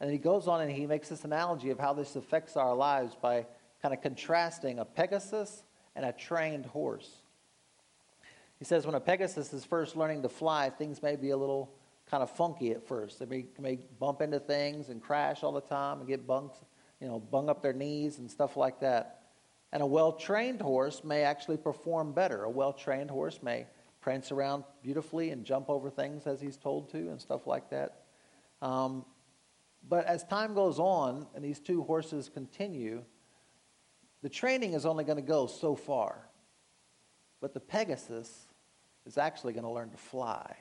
And 0.00 0.10
he 0.10 0.18
goes 0.18 0.48
on 0.48 0.60
and 0.60 0.70
he 0.70 0.86
makes 0.86 1.08
this 1.08 1.24
analogy 1.24 1.70
of 1.70 1.78
how 1.78 1.92
this 1.92 2.16
affects 2.16 2.56
our 2.56 2.74
lives 2.74 3.16
by 3.20 3.46
kind 3.80 3.94
of 3.94 4.00
contrasting 4.00 4.78
a 4.78 4.84
Pegasus 4.84 5.62
and 5.96 6.04
a 6.04 6.12
trained 6.12 6.66
horse. 6.66 7.22
He 8.58 8.64
says 8.64 8.86
when 8.86 8.94
a 8.94 9.00
Pegasus 9.00 9.52
is 9.52 9.64
first 9.64 9.96
learning 9.96 10.22
to 10.22 10.28
fly, 10.28 10.70
things 10.70 11.02
may 11.02 11.16
be 11.16 11.30
a 11.30 11.36
little 11.36 11.72
kind 12.12 12.22
of 12.22 12.30
funky 12.30 12.72
at 12.72 12.86
first. 12.86 13.18
They 13.18 13.24
may, 13.24 13.46
may 13.58 13.78
bump 13.98 14.20
into 14.20 14.38
things 14.38 14.90
and 14.90 15.00
crash 15.02 15.42
all 15.42 15.52
the 15.52 15.62
time 15.62 16.00
and 16.00 16.06
get 16.06 16.26
bunked, 16.26 16.58
you 17.00 17.08
know, 17.08 17.18
bung 17.18 17.48
up 17.48 17.62
their 17.62 17.72
knees 17.72 18.18
and 18.18 18.30
stuff 18.30 18.54
like 18.54 18.80
that. 18.80 19.22
And 19.72 19.82
a 19.82 19.86
well 19.86 20.12
trained 20.12 20.60
horse 20.60 21.02
may 21.02 21.22
actually 21.22 21.56
perform 21.56 22.12
better. 22.12 22.44
A 22.44 22.50
well 22.50 22.74
trained 22.74 23.10
horse 23.10 23.42
may 23.42 23.66
prance 24.02 24.30
around 24.30 24.64
beautifully 24.82 25.30
and 25.30 25.42
jump 25.46 25.70
over 25.70 25.88
things 25.88 26.26
as 26.26 26.38
he's 26.38 26.58
told 26.58 26.90
to 26.90 26.98
and 26.98 27.18
stuff 27.18 27.46
like 27.46 27.70
that. 27.70 28.02
Um, 28.60 29.06
but 29.88 30.04
as 30.04 30.22
time 30.22 30.52
goes 30.52 30.78
on 30.78 31.26
and 31.34 31.42
these 31.42 31.60
two 31.60 31.82
horses 31.82 32.28
continue, 32.28 33.04
the 34.20 34.28
training 34.28 34.74
is 34.74 34.84
only 34.84 35.04
going 35.04 35.16
to 35.16 35.22
go 35.22 35.46
so 35.46 35.74
far. 35.74 36.28
But 37.40 37.54
the 37.54 37.60
Pegasus 37.60 38.48
is 39.06 39.16
actually 39.16 39.54
going 39.54 39.64
to 39.64 39.70
learn 39.70 39.90
to 39.92 39.96
fly. 39.96 40.54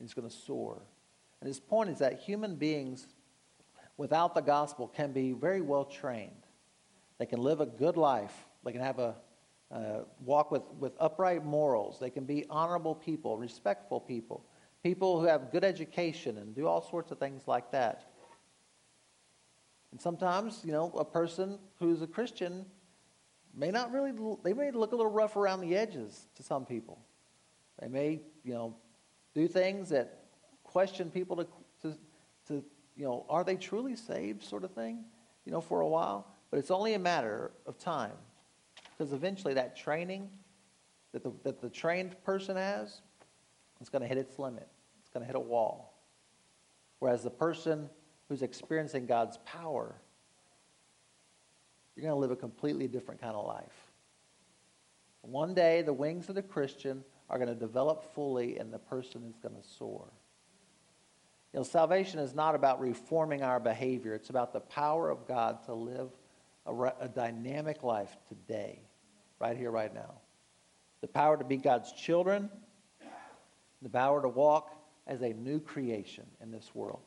And 0.00 0.08
he's 0.08 0.14
going 0.14 0.28
to 0.28 0.34
soar. 0.34 0.82
And 1.40 1.46
his 1.46 1.60
point 1.60 1.90
is 1.90 1.98
that 1.98 2.20
human 2.20 2.56
beings 2.56 3.06
without 3.98 4.34
the 4.34 4.40
gospel 4.40 4.88
can 4.88 5.12
be 5.12 5.32
very 5.32 5.60
well 5.60 5.84
trained. 5.84 6.46
They 7.18 7.26
can 7.26 7.42
live 7.42 7.60
a 7.60 7.66
good 7.66 7.98
life. 7.98 8.32
They 8.64 8.72
can 8.72 8.80
have 8.80 8.98
a 8.98 9.14
uh, 9.70 10.04
walk 10.24 10.50
with, 10.50 10.62
with 10.78 10.92
upright 10.98 11.44
morals. 11.44 11.98
They 12.00 12.10
can 12.10 12.24
be 12.24 12.46
honorable 12.50 12.94
people, 12.94 13.36
respectful 13.36 14.00
people, 14.00 14.44
people 14.82 15.20
who 15.20 15.26
have 15.26 15.52
good 15.52 15.64
education 15.64 16.38
and 16.38 16.54
do 16.54 16.66
all 16.66 16.82
sorts 16.82 17.12
of 17.12 17.18
things 17.18 17.42
like 17.46 17.70
that. 17.72 18.10
And 19.92 20.00
sometimes, 20.00 20.62
you 20.64 20.72
know, 20.72 20.90
a 20.98 21.04
person 21.04 21.58
who's 21.78 22.02
a 22.02 22.06
Christian 22.06 22.64
may 23.54 23.70
not 23.70 23.92
really, 23.92 24.12
they 24.42 24.54
may 24.54 24.70
look 24.70 24.92
a 24.92 24.96
little 24.96 25.12
rough 25.12 25.36
around 25.36 25.60
the 25.60 25.76
edges 25.76 26.26
to 26.36 26.42
some 26.42 26.64
people. 26.64 26.98
They 27.80 27.88
may, 27.88 28.22
you 28.44 28.54
know, 28.54 28.76
do 29.34 29.46
things 29.48 29.88
that 29.90 30.24
question 30.64 31.10
people 31.10 31.36
to, 31.36 31.46
to, 31.82 31.96
to 32.48 32.64
you 32.96 33.04
know, 33.04 33.24
are 33.28 33.44
they 33.44 33.56
truly 33.56 33.96
saved 33.96 34.42
sort 34.42 34.64
of 34.64 34.72
thing, 34.72 35.04
you 35.44 35.52
know, 35.52 35.60
for 35.60 35.80
a 35.80 35.88
while. 35.88 36.26
But 36.50 36.58
it's 36.58 36.70
only 36.70 36.94
a 36.94 36.98
matter 36.98 37.52
of 37.66 37.78
time 37.78 38.16
because 38.96 39.12
eventually 39.12 39.54
that 39.54 39.76
training 39.76 40.28
that 41.12 41.22
the, 41.22 41.32
that 41.44 41.60
the 41.60 41.70
trained 41.70 42.22
person 42.24 42.56
has 42.56 43.00
it's 43.80 43.88
going 43.88 44.02
to 44.02 44.08
hit 44.08 44.18
its 44.18 44.38
limit. 44.38 44.68
It's 45.00 45.08
going 45.08 45.22
to 45.22 45.26
hit 45.26 45.36
a 45.36 45.40
wall. 45.40 45.94
Whereas 46.98 47.22
the 47.22 47.30
person 47.30 47.88
who's 48.28 48.42
experiencing 48.42 49.06
God's 49.06 49.38
power, 49.38 49.94
you're 51.96 52.02
going 52.02 52.14
to 52.14 52.20
live 52.20 52.30
a 52.30 52.36
completely 52.36 52.86
different 52.86 53.20
kind 53.20 53.34
of 53.34 53.46
life. 53.46 53.90
One 55.22 55.54
day, 55.54 55.82
the 55.82 55.92
wings 55.92 56.28
of 56.28 56.34
the 56.34 56.42
Christian 56.42 57.04
are 57.30 57.38
going 57.38 57.48
to 57.48 57.54
develop 57.54 58.12
fully, 58.14 58.58
and 58.58 58.72
the 58.72 58.78
person 58.78 59.22
is 59.28 59.38
going 59.38 59.54
to 59.54 59.68
soar. 59.78 60.08
You 61.52 61.60
know, 61.60 61.64
salvation 61.64 62.18
is 62.18 62.34
not 62.34 62.54
about 62.54 62.80
reforming 62.80 63.42
our 63.42 63.60
behavior, 63.60 64.14
it's 64.14 64.30
about 64.30 64.52
the 64.52 64.60
power 64.60 65.08
of 65.08 65.26
God 65.26 65.64
to 65.66 65.74
live 65.74 66.10
a, 66.66 66.74
a 67.00 67.08
dynamic 67.08 67.82
life 67.82 68.14
today 68.28 68.80
right 69.38 69.56
here, 69.56 69.70
right 69.70 69.94
now. 69.94 70.14
The 71.00 71.08
power 71.08 71.36
to 71.36 71.44
be 71.44 71.56
God's 71.56 71.92
children, 71.92 72.50
the 73.80 73.88
power 73.88 74.20
to 74.20 74.28
walk 74.28 74.76
as 75.06 75.22
a 75.22 75.32
new 75.32 75.60
creation 75.60 76.26
in 76.42 76.50
this 76.50 76.74
world. 76.74 77.00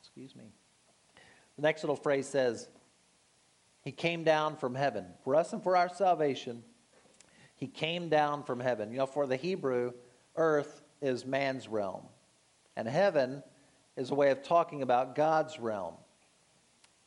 Excuse 0.00 0.34
me. 0.34 0.44
The 1.56 1.62
next 1.62 1.82
little 1.82 1.96
phrase 1.96 2.26
says, 2.26 2.68
He 3.90 3.96
came 3.96 4.22
down 4.22 4.56
from 4.56 4.76
heaven. 4.76 5.04
For 5.24 5.34
us 5.34 5.52
and 5.52 5.60
for 5.60 5.76
our 5.76 5.88
salvation, 5.88 6.62
He 7.56 7.66
came 7.66 8.08
down 8.08 8.44
from 8.44 8.60
heaven. 8.60 8.92
You 8.92 8.98
know, 8.98 9.06
for 9.06 9.26
the 9.26 9.34
Hebrew, 9.34 9.94
earth 10.36 10.80
is 11.02 11.26
man's 11.26 11.66
realm, 11.66 12.02
and 12.76 12.86
heaven 12.86 13.42
is 13.96 14.12
a 14.12 14.14
way 14.14 14.30
of 14.30 14.44
talking 14.44 14.82
about 14.82 15.16
God's 15.16 15.58
realm. 15.58 15.94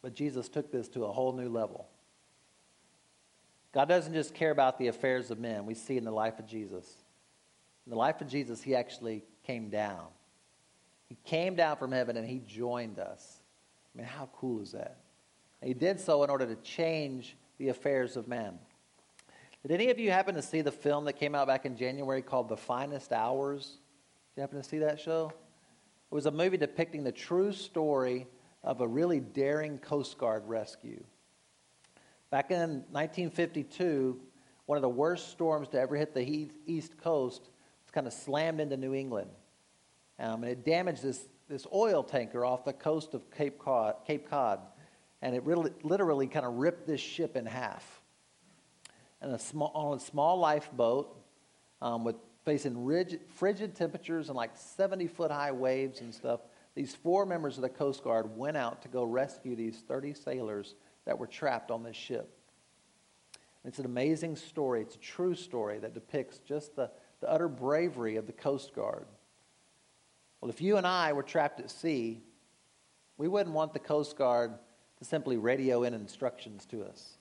But 0.02 0.14
Jesus 0.14 0.50
took 0.50 0.74
this 0.74 0.90
to 0.90 1.06
a 1.06 1.12
whole 1.14 1.32
new 1.32 1.48
level. 1.48 1.88
God 3.72 3.88
doesn't 3.88 4.14
just 4.14 4.34
care 4.34 4.52
about 4.52 4.78
the 4.78 4.88
affairs 4.88 5.32
of 5.32 5.40
men. 5.40 5.66
We 5.66 5.76
see 5.76 5.96
in 5.96 6.04
the 6.04 6.12
life 6.12 6.38
of 6.38 6.48
Jesus. 6.48 6.94
In 7.86 7.92
the 7.92 7.98
life 7.98 8.20
of 8.20 8.28
Jesus, 8.28 8.62
he 8.62 8.76
actually 8.76 9.24
came 9.48 9.70
down. 9.70 10.08
He 11.08 11.16
came 11.24 11.56
down 11.56 11.78
from 11.78 11.94
heaven 11.94 12.18
and 12.18 12.28
he 12.28 12.40
joined 12.40 13.00
us. 13.00 13.40
I 13.96 14.00
mean, 14.00 14.06
how 14.06 14.28
cool 14.36 14.62
is 14.62 14.74
that? 14.74 14.98
He 15.64 15.74
did 15.74 16.00
so 16.00 16.24
in 16.24 16.30
order 16.30 16.46
to 16.46 16.56
change 16.62 17.36
the 17.58 17.70
affairs 17.70 18.18
of 18.18 18.28
men. 18.28 18.60
Did 19.62 19.72
any 19.72 19.90
of 19.90 20.00
you 20.00 20.12
happen 20.12 20.36
to 20.36 20.42
see 20.42 20.62
the 20.62 20.72
film 20.72 21.06
that 21.06 21.14
came 21.14 21.36
out 21.36 21.48
back 21.48 21.66
in 21.66 21.78
January 21.78 22.22
called 22.22 22.50
The 22.50 22.58
Finest 22.58 23.14
Hours? 23.14 23.78
Did 24.36 24.38
you 24.38 24.42
happen 24.42 24.62
to 24.62 24.68
see 24.68 24.80
that 24.80 25.00
show? 25.00 25.32
It 26.12 26.16
was 26.16 26.26
a 26.26 26.32
movie 26.32 26.58
depicting 26.58 27.04
the 27.04 27.12
true 27.12 27.54
story 27.54 28.28
of 28.64 28.82
a 28.82 28.88
really 28.88 29.20
daring 29.20 29.78
Coast 29.78 30.18
Guard 30.18 30.44
rescue. 30.48 31.04
Back 32.30 32.52
in 32.52 32.84
1952, 32.92 34.20
one 34.66 34.78
of 34.78 34.82
the 34.82 34.90
worst 34.90 35.32
storms 35.32 35.70
to 35.70 35.80
ever 35.80 35.96
hit 35.96 36.14
the 36.14 36.50
East 36.66 36.98
Coast 36.98 37.50
kind 37.94 38.08
of 38.08 38.14
slammed 38.14 38.60
into 38.60 38.76
New 38.76 38.94
England. 38.94 39.30
Um, 40.20 40.44
and 40.44 40.52
it 40.52 40.66
damaged 40.66 41.04
this, 41.04 41.28
this 41.48 41.66
oil 41.74 42.04
tanker 42.04 42.44
off 42.44 42.66
the 42.66 42.74
coast 42.74 43.14
of 43.14 43.30
Cape 43.32 43.60
Cod, 43.60 43.96
Cape 44.06 44.30
Cod. 44.30 44.60
And 45.24 45.34
it 45.36 45.44
really, 45.44 45.72
literally 45.84 46.28
kind 46.28 46.46
of 46.46 46.56
ripped 46.56 46.86
this 46.86 47.00
ship 47.00 47.38
in 47.38 47.46
half. 47.46 48.02
And 49.22 49.32
a 49.32 49.40
small, 49.40 49.72
on 49.74 49.98
a 49.98 50.00
small 50.02 50.38
lifeboat 50.38 51.18
um, 51.82 52.04
with 52.04 52.18
facing 52.44 52.84
rigid, 52.84 53.22
frigid 53.36 53.74
temperatures 53.74 54.28
and 54.28 54.36
like 54.36 54.52
70 54.58 55.08
foot 55.08 55.32
high 55.32 55.54
waves 55.54 56.02
and 56.02 56.14
stuff, 56.14 56.42
these 56.76 56.94
four 56.94 57.26
members 57.26 57.56
of 57.56 57.62
the 57.62 57.70
Coast 57.70 58.04
Guard 58.04 58.36
went 58.36 58.58
out 58.58 58.82
to 58.82 58.90
go 58.90 59.06
rescue 59.06 59.56
these 59.56 59.80
30 59.88 60.14
sailors 60.14 60.76
that 61.06 61.18
were 61.18 61.28
trapped 61.28 61.72
on 61.72 61.84
this 61.84 61.96
ship. 61.96 62.38
It's 63.64 63.80
an 63.80 63.86
amazing 63.86 64.36
story. 64.36 64.82
It's 64.82 64.96
a 64.96 65.00
true 65.00 65.36
story 65.36 65.80
that 65.80 65.94
depicts 65.94 66.40
just 66.40 66.76
the, 66.76 66.92
the 67.22 67.32
utter 67.32 67.48
bravery 67.48 68.18
of 68.18 68.28
the 68.28 68.34
Coast 68.34 68.76
Guard. 68.76 69.06
Well, 70.42 70.52
if 70.52 70.60
you 70.60 70.76
and 70.76 70.86
I 70.86 71.14
were 71.14 71.24
trapped 71.24 71.62
at 71.62 71.72
sea, 71.72 72.22
we 73.16 73.30
wouldn't 73.30 73.56
want 73.56 73.72
the 73.72 73.80
Coast 73.80 74.18
Guard 74.18 74.56
to 75.04 75.10
simply 75.10 75.38
radio 75.38 75.84
in 75.84 75.94
instructions 75.94 76.66
to 76.66 76.82
us. 76.84 77.18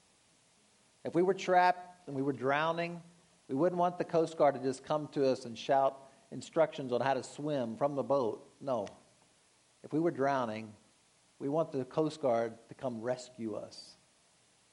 If 1.05 1.15
we 1.15 1.23
were 1.23 1.35
trapped 1.35 2.07
and 2.07 2.15
we 2.15 2.23
were 2.23 2.33
drowning, 2.33 3.01
we 3.49 3.57
wouldn't 3.57 3.79
want 3.79 3.99
the 3.99 4.05
Coast 4.05 4.39
Guard 4.39 4.55
to 4.55 4.61
just 4.61 4.85
come 4.85 5.09
to 5.09 5.29
us 5.29 5.47
and 5.47 5.59
shout 5.59 5.99
instructions 6.31 6.93
on 6.93 7.01
how 7.01 7.15
to 7.15 7.25
swim 7.25 7.77
from 7.77 7.97
the 7.97 8.03
boat. 8.03 8.47
No. 8.61 8.87
If 9.83 9.93
we 9.93 9.99
were 9.99 10.13
drowning, 10.13 10.73
we 11.41 11.49
want 11.49 11.73
the 11.73 11.85
Coast 11.85 12.23
Guard 12.23 12.53
to 12.69 12.75
come 12.75 13.01
rescue 13.01 13.57
us. 13.57 13.97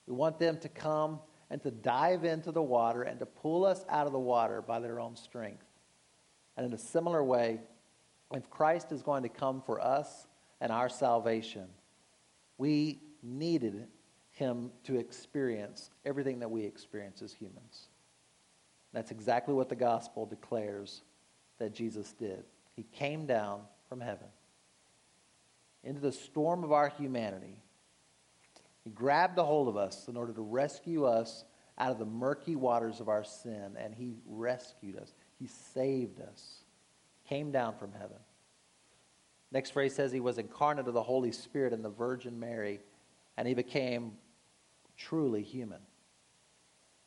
We 0.05 0.13
want 0.13 0.37
them 0.37 0.59
to 0.59 0.69
come 0.69 1.19
and 1.49 1.61
to 1.63 1.71
dive 1.71 2.25
into 2.25 2.51
the 2.51 2.61
water 2.61 3.01
and 3.01 3.19
to 3.19 3.25
pull 3.25 3.65
us 3.65 3.83
out 3.89 4.05
of 4.05 4.13
the 4.13 4.19
water 4.19 4.61
by 4.61 4.79
their 4.79 4.99
own 4.99 5.15
strength. 5.15 5.65
And 6.57 6.65
in 6.65 6.73
a 6.73 6.77
similar 6.77 7.23
way, 7.23 7.59
if 8.31 8.51
Christ 8.51 8.91
is 8.91 9.01
going 9.01 9.23
to 9.23 9.29
come 9.29 9.63
for 9.65 9.81
us 9.81 10.27
and 10.61 10.71
our 10.71 10.89
salvation, 10.89 11.69
we 12.59 12.99
needed 13.23 13.87
him 14.31 14.69
to 14.83 14.99
experience 14.99 15.89
everything 16.05 16.39
that 16.39 16.51
we 16.51 16.63
experience 16.63 17.23
as 17.23 17.33
humans. 17.33 17.87
That's 18.93 19.11
exactly 19.11 19.55
what 19.55 19.69
the 19.69 19.75
gospel 19.75 20.27
declares 20.27 21.01
that 21.57 21.73
Jesus 21.73 22.13
did. 22.13 22.43
He 22.75 22.83
came 22.83 23.25
down 23.25 23.61
from 23.87 24.01
heaven 24.01 24.27
into 25.83 26.01
the 26.01 26.11
storm 26.11 26.63
of 26.63 26.71
our 26.71 26.89
humanity. 26.89 27.61
He 28.83 28.89
grabbed 28.89 29.37
a 29.37 29.43
hold 29.43 29.67
of 29.67 29.77
us 29.77 30.07
in 30.07 30.17
order 30.17 30.33
to 30.33 30.41
rescue 30.41 31.05
us 31.05 31.45
out 31.77 31.91
of 31.91 31.99
the 31.99 32.05
murky 32.05 32.55
waters 32.55 32.99
of 32.99 33.07
our 33.07 33.23
sin, 33.23 33.77
and 33.77 33.95
He 33.95 34.15
rescued 34.27 34.97
us. 34.97 35.13
He 35.37 35.47
saved 35.47 36.19
us. 36.19 36.63
Came 37.27 37.51
down 37.51 37.75
from 37.77 37.93
heaven. 37.93 38.17
Next 39.51 39.71
phrase 39.71 39.95
says 39.95 40.11
He 40.11 40.19
was 40.19 40.37
incarnate 40.37 40.87
of 40.87 40.93
the 40.93 41.03
Holy 41.03 41.31
Spirit 41.31 41.73
and 41.73 41.83
the 41.83 41.89
Virgin 41.89 42.39
Mary, 42.39 42.79
and 43.37 43.47
He 43.47 43.53
became 43.53 44.13
truly 44.97 45.41
human. 45.41 45.79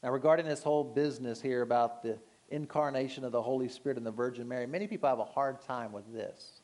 Now, 0.03 0.11
regarding 0.11 0.47
this 0.47 0.63
whole 0.63 0.83
business 0.83 1.41
here 1.41 1.63
about 1.63 2.03
the 2.03 2.19
incarnation 2.51 3.25
of 3.25 3.33
the 3.33 3.43
Holy 3.43 3.69
Spirit 3.69 3.99
and 3.99 4.07
the 4.07 4.11
Virgin 4.11 4.49
Mary, 4.49 4.67
many 4.67 4.87
people 4.87 5.09
have 5.09 5.21
a 5.21 5.25
hard 5.25 5.61
time 5.63 5.93
with 5.93 6.13
this. 6.13 6.61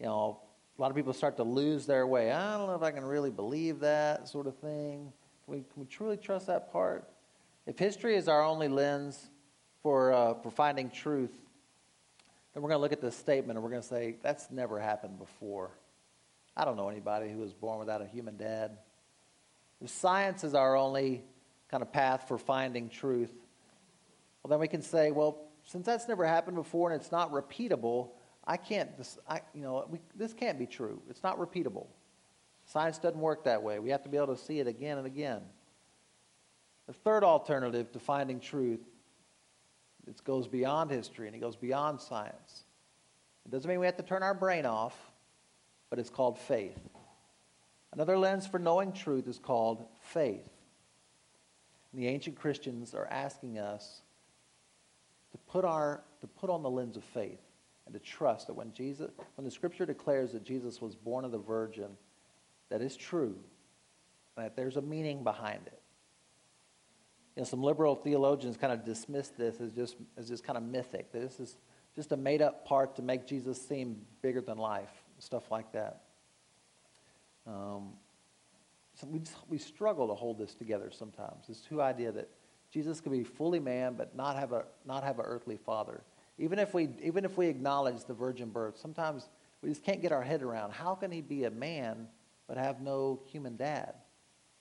You 0.00 0.06
know, 0.06 0.40
a 0.78 0.80
lot 0.80 0.90
of 0.90 0.96
people 0.96 1.12
start 1.12 1.36
to 1.36 1.44
lose 1.44 1.84
their 1.84 2.06
way. 2.06 2.32
I 2.32 2.56
don't 2.56 2.66
know 2.66 2.74
if 2.74 2.82
I 2.82 2.90
can 2.90 3.04
really 3.04 3.30
believe 3.30 3.80
that 3.80 4.28
sort 4.28 4.46
of 4.46 4.56
thing. 4.56 5.12
Can 5.44 5.54
we, 5.54 5.58
can 5.58 5.82
we 5.82 5.84
truly 5.86 6.16
trust 6.16 6.46
that 6.46 6.72
part? 6.72 7.08
If 7.66 7.78
history 7.78 8.16
is 8.16 8.28
our 8.28 8.42
only 8.42 8.68
lens 8.68 9.28
for, 9.82 10.12
uh, 10.12 10.34
for 10.34 10.50
finding 10.50 10.90
truth, 10.90 11.30
then 12.52 12.62
we're 12.62 12.68
going 12.68 12.78
to 12.78 12.82
look 12.82 12.92
at 12.92 13.00
this 13.00 13.16
statement 13.16 13.56
and 13.56 13.64
we're 13.64 13.70
going 13.70 13.82
to 13.82 13.88
say, 13.88 14.16
that's 14.22 14.50
never 14.50 14.78
happened 14.78 15.18
before. 15.18 15.70
I 16.56 16.64
don't 16.64 16.76
know 16.76 16.88
anybody 16.88 17.30
who 17.30 17.38
was 17.38 17.52
born 17.54 17.78
without 17.78 18.02
a 18.02 18.06
human 18.06 18.36
dad. 18.36 18.78
If 19.80 19.90
science 19.90 20.44
is 20.44 20.54
our 20.54 20.76
only 20.76 21.22
kind 21.70 21.82
of 21.82 21.92
path 21.92 22.28
for 22.28 22.36
finding 22.36 22.88
truth, 22.88 23.32
well, 24.42 24.50
then 24.50 24.60
we 24.60 24.68
can 24.68 24.82
say, 24.82 25.10
well, 25.10 25.38
since 25.64 25.86
that's 25.86 26.08
never 26.08 26.26
happened 26.26 26.56
before 26.56 26.90
and 26.90 27.00
it's 27.00 27.12
not 27.12 27.32
repeatable, 27.32 28.10
I 28.44 28.56
can't, 28.56 28.96
this, 28.98 29.18
I, 29.28 29.40
you 29.54 29.62
know, 29.62 29.86
we, 29.88 30.00
this 30.14 30.32
can't 30.32 30.58
be 30.58 30.66
true. 30.66 31.00
It's 31.08 31.22
not 31.22 31.38
repeatable. 31.38 31.86
Science 32.66 32.98
doesn't 32.98 33.20
work 33.20 33.44
that 33.44 33.62
way. 33.62 33.78
We 33.78 33.90
have 33.90 34.02
to 34.02 34.08
be 34.08 34.16
able 34.16 34.34
to 34.34 34.36
see 34.36 34.60
it 34.60 34.66
again 34.66 34.98
and 34.98 35.06
again. 35.06 35.40
The 36.86 36.92
third 36.92 37.24
alternative 37.24 37.92
to 37.92 37.98
finding 37.98 38.40
truth, 38.40 38.80
it 40.06 40.22
goes 40.24 40.48
beyond 40.48 40.90
history 40.90 41.26
and 41.26 41.36
it 41.36 41.40
goes 41.40 41.56
beyond 41.56 42.00
science. 42.00 42.64
It 43.44 43.50
doesn't 43.50 43.68
mean 43.68 43.80
we 43.80 43.86
have 43.86 43.96
to 43.96 44.02
turn 44.02 44.22
our 44.22 44.34
brain 44.34 44.66
off, 44.66 44.96
but 45.90 45.98
it's 45.98 46.10
called 46.10 46.38
faith. 46.38 46.78
Another 47.92 48.16
lens 48.16 48.46
for 48.46 48.58
knowing 48.58 48.92
truth 48.92 49.28
is 49.28 49.38
called 49.38 49.84
faith. 50.00 50.48
And 51.92 52.00
the 52.00 52.08
ancient 52.08 52.36
Christians 52.36 52.94
are 52.94 53.06
asking 53.06 53.58
us 53.58 54.00
to 55.32 55.38
put, 55.38 55.64
our, 55.64 56.02
to 56.20 56.26
put 56.26 56.50
on 56.50 56.62
the 56.62 56.70
lens 56.70 56.96
of 56.96 57.04
faith 57.04 57.40
and 57.84 57.92
to 57.94 58.00
trust 58.00 58.46
that 58.46 58.54
when 58.54 58.72
Jesus, 58.72 59.10
when 59.34 59.44
the 59.44 59.50
scripture 59.50 59.84
declares 59.84 60.32
that 60.32 60.44
Jesus 60.44 60.80
was 60.80 60.94
born 60.94 61.24
of 61.24 61.32
the 61.32 61.38
virgin 61.38 61.90
that 62.70 62.80
is 62.80 62.96
true, 62.96 63.36
that 64.36 64.56
there's 64.56 64.78
a 64.78 64.82
meaning 64.82 65.22
behind 65.22 65.60
it. 65.66 65.81
You 67.36 67.40
know, 67.40 67.44
some 67.44 67.62
liberal 67.62 67.94
theologians 67.94 68.56
kind 68.56 68.72
of 68.72 68.84
dismiss 68.84 69.28
this 69.28 69.60
as 69.60 69.72
just, 69.72 69.96
as 70.16 70.28
just 70.28 70.44
kind 70.44 70.56
of 70.56 70.62
mythic. 70.62 71.12
This 71.12 71.40
is 71.40 71.56
just 71.94 72.12
a 72.12 72.16
made 72.16 72.42
up 72.42 72.66
part 72.66 72.96
to 72.96 73.02
make 73.02 73.26
Jesus 73.26 73.60
seem 73.60 74.02
bigger 74.20 74.40
than 74.40 74.58
life, 74.58 74.90
stuff 75.18 75.50
like 75.50 75.72
that. 75.72 76.02
Um, 77.46 77.94
so 78.94 79.06
we, 79.10 79.18
just, 79.20 79.36
we 79.48 79.58
struggle 79.58 80.08
to 80.08 80.14
hold 80.14 80.38
this 80.38 80.54
together 80.54 80.90
sometimes. 80.90 81.46
This 81.48 81.60
two 81.60 81.80
idea 81.80 82.12
that 82.12 82.28
Jesus 82.70 83.00
could 83.00 83.12
be 83.12 83.24
fully 83.24 83.60
man 83.60 83.94
but 83.94 84.14
not 84.16 84.36
have 84.36 84.52
a 84.52 84.64
not 84.86 85.04
have 85.04 85.18
an 85.18 85.26
earthly 85.26 85.56
father. 85.56 86.02
Even 86.38 86.58
if 86.58 86.72
we 86.72 86.88
even 87.02 87.24
if 87.24 87.36
we 87.36 87.46
acknowledge 87.46 88.04
the 88.04 88.14
virgin 88.14 88.50
birth, 88.50 88.78
sometimes 88.78 89.28
we 89.60 89.68
just 89.68 89.84
can't 89.84 90.00
get 90.00 90.12
our 90.12 90.22
head 90.22 90.42
around 90.42 90.72
how 90.72 90.94
can 90.94 91.10
he 91.10 91.20
be 91.20 91.44
a 91.44 91.50
man 91.50 92.08
but 92.46 92.56
have 92.56 92.80
no 92.80 93.20
human 93.26 93.56
dad? 93.56 93.94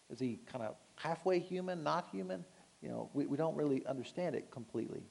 Is 0.10 0.20
he 0.20 0.40
kind 0.52 0.64
of 0.66 0.76
halfway 0.96 1.40
human, 1.40 1.84
not 1.84 2.10
human? 2.12 2.44
You 2.82 2.90
know, 2.90 3.10
we, 3.14 3.26
we 3.26 3.38
don't 3.38 3.56
really 3.56 3.86
understand 3.86 4.36
it 4.36 4.50
completely. 4.52 5.04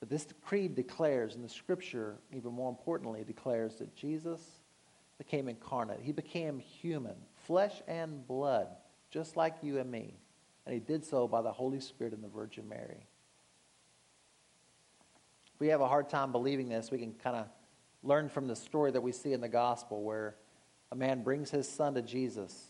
But 0.00 0.08
this 0.08 0.26
creed 0.42 0.74
declares, 0.74 1.34
and 1.34 1.44
the 1.44 1.48
scripture, 1.48 2.16
even 2.32 2.52
more 2.52 2.70
importantly, 2.70 3.22
declares 3.24 3.76
that 3.76 3.94
Jesus 3.94 4.40
became 5.18 5.48
incarnate. 5.48 6.00
He 6.02 6.12
became 6.12 6.58
human, 6.58 7.14
flesh 7.46 7.82
and 7.86 8.26
blood, 8.26 8.68
just 9.10 9.36
like 9.36 9.56
you 9.62 9.78
and 9.78 9.90
me. 9.90 10.14
And 10.64 10.72
he 10.72 10.80
did 10.80 11.04
so 11.04 11.28
by 11.28 11.42
the 11.42 11.52
Holy 11.52 11.80
Spirit 11.80 12.14
and 12.14 12.24
the 12.24 12.28
Virgin 12.28 12.68
Mary. 12.68 13.06
If 15.54 15.60
we 15.60 15.68
have 15.68 15.82
a 15.82 15.88
hard 15.88 16.08
time 16.08 16.32
believing 16.32 16.70
this, 16.70 16.90
we 16.90 16.98
can 16.98 17.12
kind 17.12 17.36
of 17.36 17.46
learn 18.02 18.30
from 18.30 18.46
the 18.46 18.56
story 18.56 18.90
that 18.92 19.02
we 19.02 19.12
see 19.12 19.34
in 19.34 19.42
the 19.42 19.48
gospel 19.48 20.02
where 20.02 20.36
a 20.90 20.96
man 20.96 21.22
brings 21.22 21.50
his 21.50 21.68
son 21.68 21.94
to 21.94 22.02
Jesus, 22.02 22.69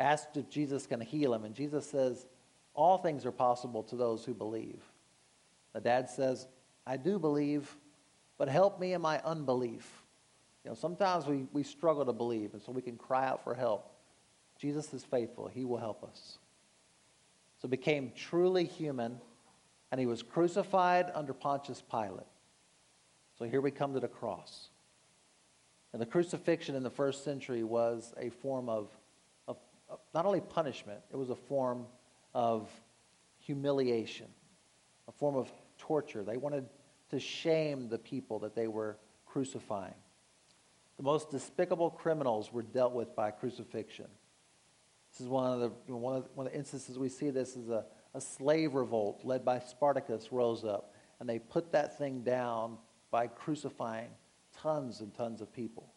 asks 0.00 0.36
if 0.36 0.48
Jesus 0.48 0.86
can 0.86 1.00
heal 1.00 1.32
him, 1.32 1.44
and 1.44 1.54
Jesus 1.54 1.86
says, 1.86 2.26
All 2.74 2.98
things 2.98 3.24
are 3.26 3.32
possible 3.32 3.82
to 3.84 3.96
those 3.96 4.24
who 4.24 4.34
believe. 4.34 4.82
The 5.72 5.80
dad 5.80 6.08
says, 6.08 6.48
I 6.86 6.96
do 6.96 7.18
believe, 7.18 7.76
but 8.38 8.48
help 8.48 8.80
me 8.80 8.94
in 8.94 9.02
my 9.02 9.20
unbelief. 9.20 10.02
You 10.64 10.70
know, 10.70 10.74
sometimes 10.74 11.26
we, 11.26 11.46
we 11.52 11.62
struggle 11.62 12.04
to 12.04 12.12
believe, 12.12 12.54
and 12.54 12.62
so 12.62 12.72
we 12.72 12.82
can 12.82 12.96
cry 12.96 13.26
out 13.26 13.44
for 13.44 13.54
help. 13.54 13.92
Jesus 14.58 14.92
is 14.92 15.04
faithful. 15.04 15.46
He 15.48 15.64
will 15.64 15.78
help 15.78 16.02
us. 16.02 16.38
So 17.60 17.68
became 17.68 18.12
truly 18.16 18.64
human, 18.64 19.20
and 19.92 20.00
he 20.00 20.06
was 20.06 20.22
crucified 20.22 21.10
under 21.14 21.32
Pontius 21.32 21.82
Pilate. 21.90 22.26
So 23.38 23.44
here 23.44 23.60
we 23.60 23.70
come 23.70 23.94
to 23.94 24.00
the 24.00 24.08
cross. 24.08 24.68
And 25.92 26.00
the 26.00 26.06
crucifixion 26.06 26.74
in 26.74 26.82
the 26.82 26.90
first 26.90 27.24
century 27.24 27.64
was 27.64 28.12
a 28.18 28.30
form 28.30 28.68
of 28.68 28.88
not 30.14 30.26
only 30.26 30.40
punishment, 30.40 31.00
it 31.10 31.16
was 31.16 31.30
a 31.30 31.36
form 31.36 31.86
of 32.34 32.68
humiliation, 33.38 34.26
a 35.08 35.12
form 35.12 35.36
of 35.36 35.50
torture. 35.78 36.22
They 36.22 36.36
wanted 36.36 36.66
to 37.10 37.18
shame 37.18 37.88
the 37.88 37.98
people 37.98 38.38
that 38.40 38.54
they 38.54 38.68
were 38.68 38.96
crucifying. 39.26 39.94
The 40.96 41.02
most 41.02 41.30
despicable 41.30 41.90
criminals 41.90 42.52
were 42.52 42.62
dealt 42.62 42.92
with 42.92 43.16
by 43.16 43.30
crucifixion. 43.30 44.06
This 45.10 45.22
is 45.22 45.28
one 45.28 45.52
of 45.52 45.60
the, 45.60 45.96
one 45.96 46.16
of 46.16 46.24
the, 46.24 46.30
one 46.34 46.46
of 46.46 46.52
the 46.52 46.58
instances 46.58 46.98
we 46.98 47.08
see 47.08 47.30
this 47.30 47.56
is 47.56 47.68
a, 47.68 47.84
a 48.14 48.20
slave 48.20 48.74
revolt 48.74 49.22
led 49.24 49.44
by 49.44 49.58
Spartacus 49.58 50.30
rose 50.30 50.64
up, 50.64 50.94
and 51.18 51.28
they 51.28 51.38
put 51.38 51.72
that 51.72 51.98
thing 51.98 52.22
down 52.22 52.76
by 53.10 53.26
crucifying 53.26 54.10
tons 54.56 55.00
and 55.00 55.14
tons 55.14 55.40
of 55.40 55.52
people. 55.52 55.89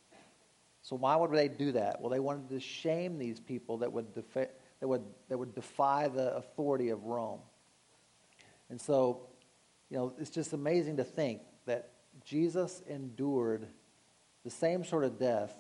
So 0.84 0.98
why 0.98 1.16
would 1.16 1.32
they 1.32 1.48
do 1.48 1.72
that? 1.72 2.02
Well, 2.02 2.10
they 2.10 2.20
wanted 2.20 2.50
to 2.50 2.60
shame 2.60 3.18
these 3.18 3.40
people 3.40 3.78
that 3.78 3.92
would, 3.92 4.08
that 4.36 4.52
would, 4.82 5.04
that 5.30 5.38
would 5.38 5.56
defy 5.56 6.10
the 6.10 6.36
authority 6.36 6.90
of 6.90 7.06
Rome. 7.06 7.40
And 8.70 8.80
so, 8.80 9.22
you 9.90 9.98
know, 9.98 10.14
it's 10.20 10.30
just 10.30 10.52
amazing 10.52 10.98
to 10.98 11.04
think 11.06 11.42
that 11.66 11.90
Jesus 12.26 12.84
endured 12.88 13.66
the 14.44 14.50
same 14.50 14.84
sort 14.84 15.06
of 15.06 15.18
death 15.18 15.54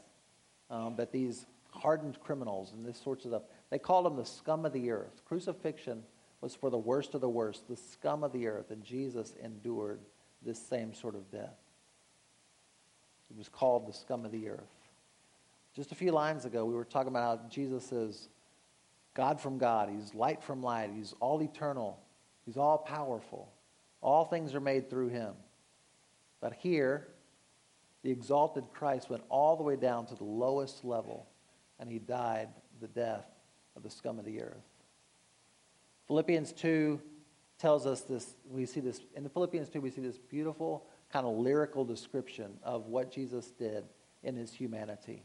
um, 0.70 0.98
that 0.98 1.14
these 1.14 1.46
hardened 1.70 2.20
criminals 2.20 2.74
and 2.74 2.86
this 2.86 3.00
sorts 3.00 3.24
of 3.24 3.32
stuff, 3.32 3.44
they 3.70 3.80
called 3.80 4.06
him 4.06 4.18
the 4.18 4.26
scum 4.26 4.66
of 4.66 4.74
the 4.74 4.92
earth. 4.92 5.22
Crucifixion 5.26 6.04
was 6.42 6.54
for 6.54 6.70
the 6.70 6.78
worst 6.78 7.16
of 7.16 7.22
the 7.22 7.30
worst, 7.30 7.68
the 7.70 7.78
scum 7.78 8.24
of 8.26 8.34
the 8.34 8.48
earth, 8.48 8.72
and 8.72 8.84
Jesus 8.84 9.34
endured 9.42 10.02
this 10.46 10.60
same 10.60 10.94
sort 10.94 11.16
of 11.16 11.32
death. 11.32 11.56
He 13.30 13.38
was 13.38 13.48
called 13.48 13.88
the 13.88 13.94
scum 13.94 14.26
of 14.26 14.32
the 14.34 14.50
earth. 14.50 14.83
Just 15.76 15.92
a 15.92 15.96
few 15.96 16.12
lines 16.12 16.46
ago, 16.46 16.66
we 16.66 16.74
were 16.74 16.86
talking 16.86 17.10
about 17.10 17.40
how 17.40 17.50
Jesus 17.50 17.92
is 17.92 18.30
God 19.14 19.40
from 19.40 19.58
God. 19.58 19.90
He's 19.90 20.14
light 20.14 20.44
from 20.44 20.62
light. 20.62 20.92
He's 20.96 21.14
all 21.20 21.42
eternal. 21.42 22.00
He's 22.46 22.58
all 22.58 22.78
powerful. 22.78 23.52
All 24.02 24.26
things 24.26 24.54
are 24.54 24.60
made 24.60 24.90
through 24.90 25.10
him. 25.10 25.34
But 26.42 26.54
here, 26.54 27.08
the 28.04 28.12
exalted 28.12 28.66
Christ 28.74 29.10
went 29.10 29.24
all 29.30 29.56
the 29.56 29.64
way 29.64 29.76
down 29.76 30.06
to 30.08 30.16
the 30.16 30.26
lowest 30.26 30.84
level, 30.84 31.28
and 31.80 31.90
he 31.90 32.00
died 32.00 32.50
the 32.82 32.88
death 32.88 33.26
of 33.76 33.84
the 33.84 33.90
scum 33.90 34.20
of 34.20 34.26
the 34.26 34.42
earth. 34.42 34.64
Philippians 36.08 36.52
2 36.52 37.02
tells 37.58 37.86
us 37.86 38.02
this. 38.02 38.36
We 38.50 38.66
see 38.66 38.82
this 38.82 39.00
in 39.16 39.24
the 39.24 39.30
Philippians 39.30 39.70
2, 39.70 39.80
we 39.80 39.90
see 39.90 40.02
this 40.02 40.18
beautiful 40.18 40.86
kind 41.12 41.26
of 41.26 41.38
lyrical 41.38 41.86
description 41.86 42.58
of 42.62 42.88
what 42.88 43.10
Jesus 43.12 43.52
did 43.52 43.86
in 44.22 44.36
his 44.36 44.52
humanity. 44.52 45.24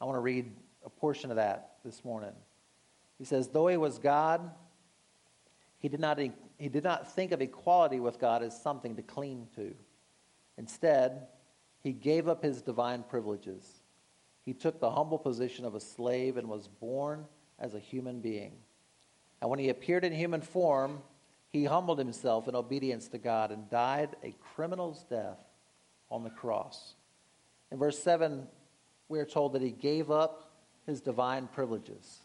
I 0.00 0.04
want 0.04 0.16
to 0.16 0.20
read 0.20 0.52
a 0.84 0.90
portion 0.90 1.30
of 1.30 1.36
that 1.36 1.76
this 1.84 2.04
morning. 2.04 2.32
He 3.18 3.24
says, 3.24 3.48
Though 3.48 3.66
he 3.66 3.76
was 3.76 3.98
God, 3.98 4.50
he 5.78 5.88
did 5.88 6.00
not, 6.00 6.18
he 6.18 6.68
did 6.68 6.84
not 6.84 7.12
think 7.12 7.32
of 7.32 7.40
equality 7.40 8.00
with 8.00 8.18
God 8.18 8.42
as 8.42 8.60
something 8.60 8.96
to 8.96 9.02
cling 9.02 9.48
to. 9.56 9.74
Instead, 10.56 11.26
he 11.80 11.92
gave 11.92 12.28
up 12.28 12.42
his 12.42 12.62
divine 12.62 13.02
privileges. 13.02 13.82
He 14.44 14.54
took 14.54 14.80
the 14.80 14.90
humble 14.90 15.18
position 15.18 15.64
of 15.64 15.74
a 15.74 15.80
slave 15.80 16.36
and 16.36 16.48
was 16.48 16.68
born 16.68 17.26
as 17.58 17.74
a 17.74 17.78
human 17.78 18.20
being. 18.20 18.52
And 19.40 19.50
when 19.50 19.58
he 19.58 19.68
appeared 19.68 20.04
in 20.04 20.12
human 20.12 20.40
form, 20.40 21.02
he 21.50 21.64
humbled 21.64 21.98
himself 21.98 22.48
in 22.48 22.56
obedience 22.56 23.08
to 23.08 23.18
God 23.18 23.52
and 23.52 23.70
died 23.70 24.16
a 24.22 24.34
criminal's 24.54 25.04
death 25.04 25.38
on 26.10 26.24
the 26.24 26.30
cross. 26.30 26.94
In 27.70 27.78
verse 27.78 27.98
7, 27.98 28.46
we 29.08 29.18
are 29.18 29.24
told 29.24 29.52
that 29.54 29.62
he 29.62 29.70
gave 29.70 30.10
up 30.10 30.52
his 30.86 31.00
divine 31.00 31.48
privileges. 31.48 32.20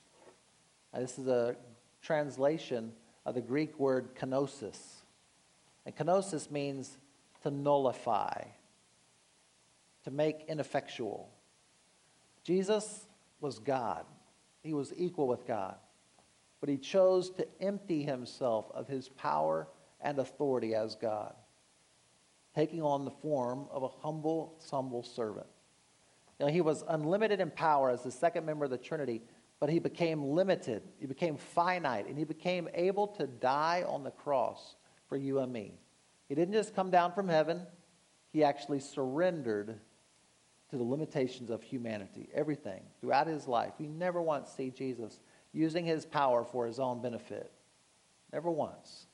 Now, 0.94 1.00
this 1.00 1.18
is 1.18 1.28
a 1.28 1.56
translation 2.02 2.92
of 3.26 3.36
the 3.36 3.42
Greek 3.42 3.80
word 3.80 4.16
kenosis. 4.16 4.80
And 5.86 5.96
kenosis 5.96 6.52
means 6.52 6.98
to 7.44 7.52
nullify, 7.52 8.44
to 10.04 10.12
make 10.12 10.46
ineffectual. 10.48 11.30
Jesus 12.44 13.06
was 13.40 13.60
God, 13.60 14.06
he 14.62 14.74
was 14.74 14.94
equal 14.98 15.28
with 15.28 15.46
God 15.46 15.76
but 16.64 16.70
he 16.70 16.78
chose 16.78 17.30
to 17.30 17.46
empty 17.60 18.04
himself 18.04 18.72
of 18.74 18.88
his 18.88 19.10
power 19.10 19.68
and 20.00 20.18
authority 20.18 20.74
as 20.74 20.96
God, 20.96 21.34
taking 22.56 22.82
on 22.82 23.04
the 23.04 23.12
form 23.12 23.66
of 23.70 23.84
a 23.84 23.90
humble, 23.90 24.58
humble 24.72 25.04
servant. 25.04 25.46
He 26.48 26.62
was 26.62 26.84
unlimited 26.88 27.40
in 27.40 27.52
power 27.52 27.90
as 27.90 28.04
the 28.04 28.12
second 28.12 28.46
member 28.46 28.66
of 28.66 28.72
the 28.72 28.78
Trinity, 28.78 29.22
but 29.60 29.70
he 29.70 29.80
became 29.80 30.24
limited, 30.24 30.84
he 31.00 31.06
became 31.06 31.38
finite, 31.38 32.08
and 32.08 32.18
he 32.18 32.24
became 32.24 32.68
able 32.74 33.08
to 33.08 33.28
die 33.28 33.84
on 33.88 34.04
the 34.04 34.12
cross 34.12 34.76
for 35.08 35.16
you 35.16 35.40
and 35.40 35.54
me. 35.54 35.80
He 36.28 36.36
didn't 36.36 36.54
just 36.54 36.76
come 36.76 36.90
down 36.90 37.14
from 37.14 37.28
heaven, 37.28 37.62
he 38.32 38.44
actually 38.44 38.80
surrendered 38.80 39.80
to 40.70 40.78
the 40.78 40.84
limitations 40.84 41.52
of 41.52 41.62
humanity, 41.62 42.30
everything 42.34 42.82
throughout 43.00 43.28
his 43.28 43.48
life. 43.48 43.74
We 43.78 43.88
never 43.88 44.22
once 44.22 44.50
see 44.50 44.72
Jesus 44.72 45.20
using 45.54 45.86
his 45.86 46.04
power 46.04 46.44
for 46.44 46.66
his 46.66 46.80
own 46.80 47.02
benefit. 47.02 47.52
Never 48.32 48.50
once. 48.50 49.06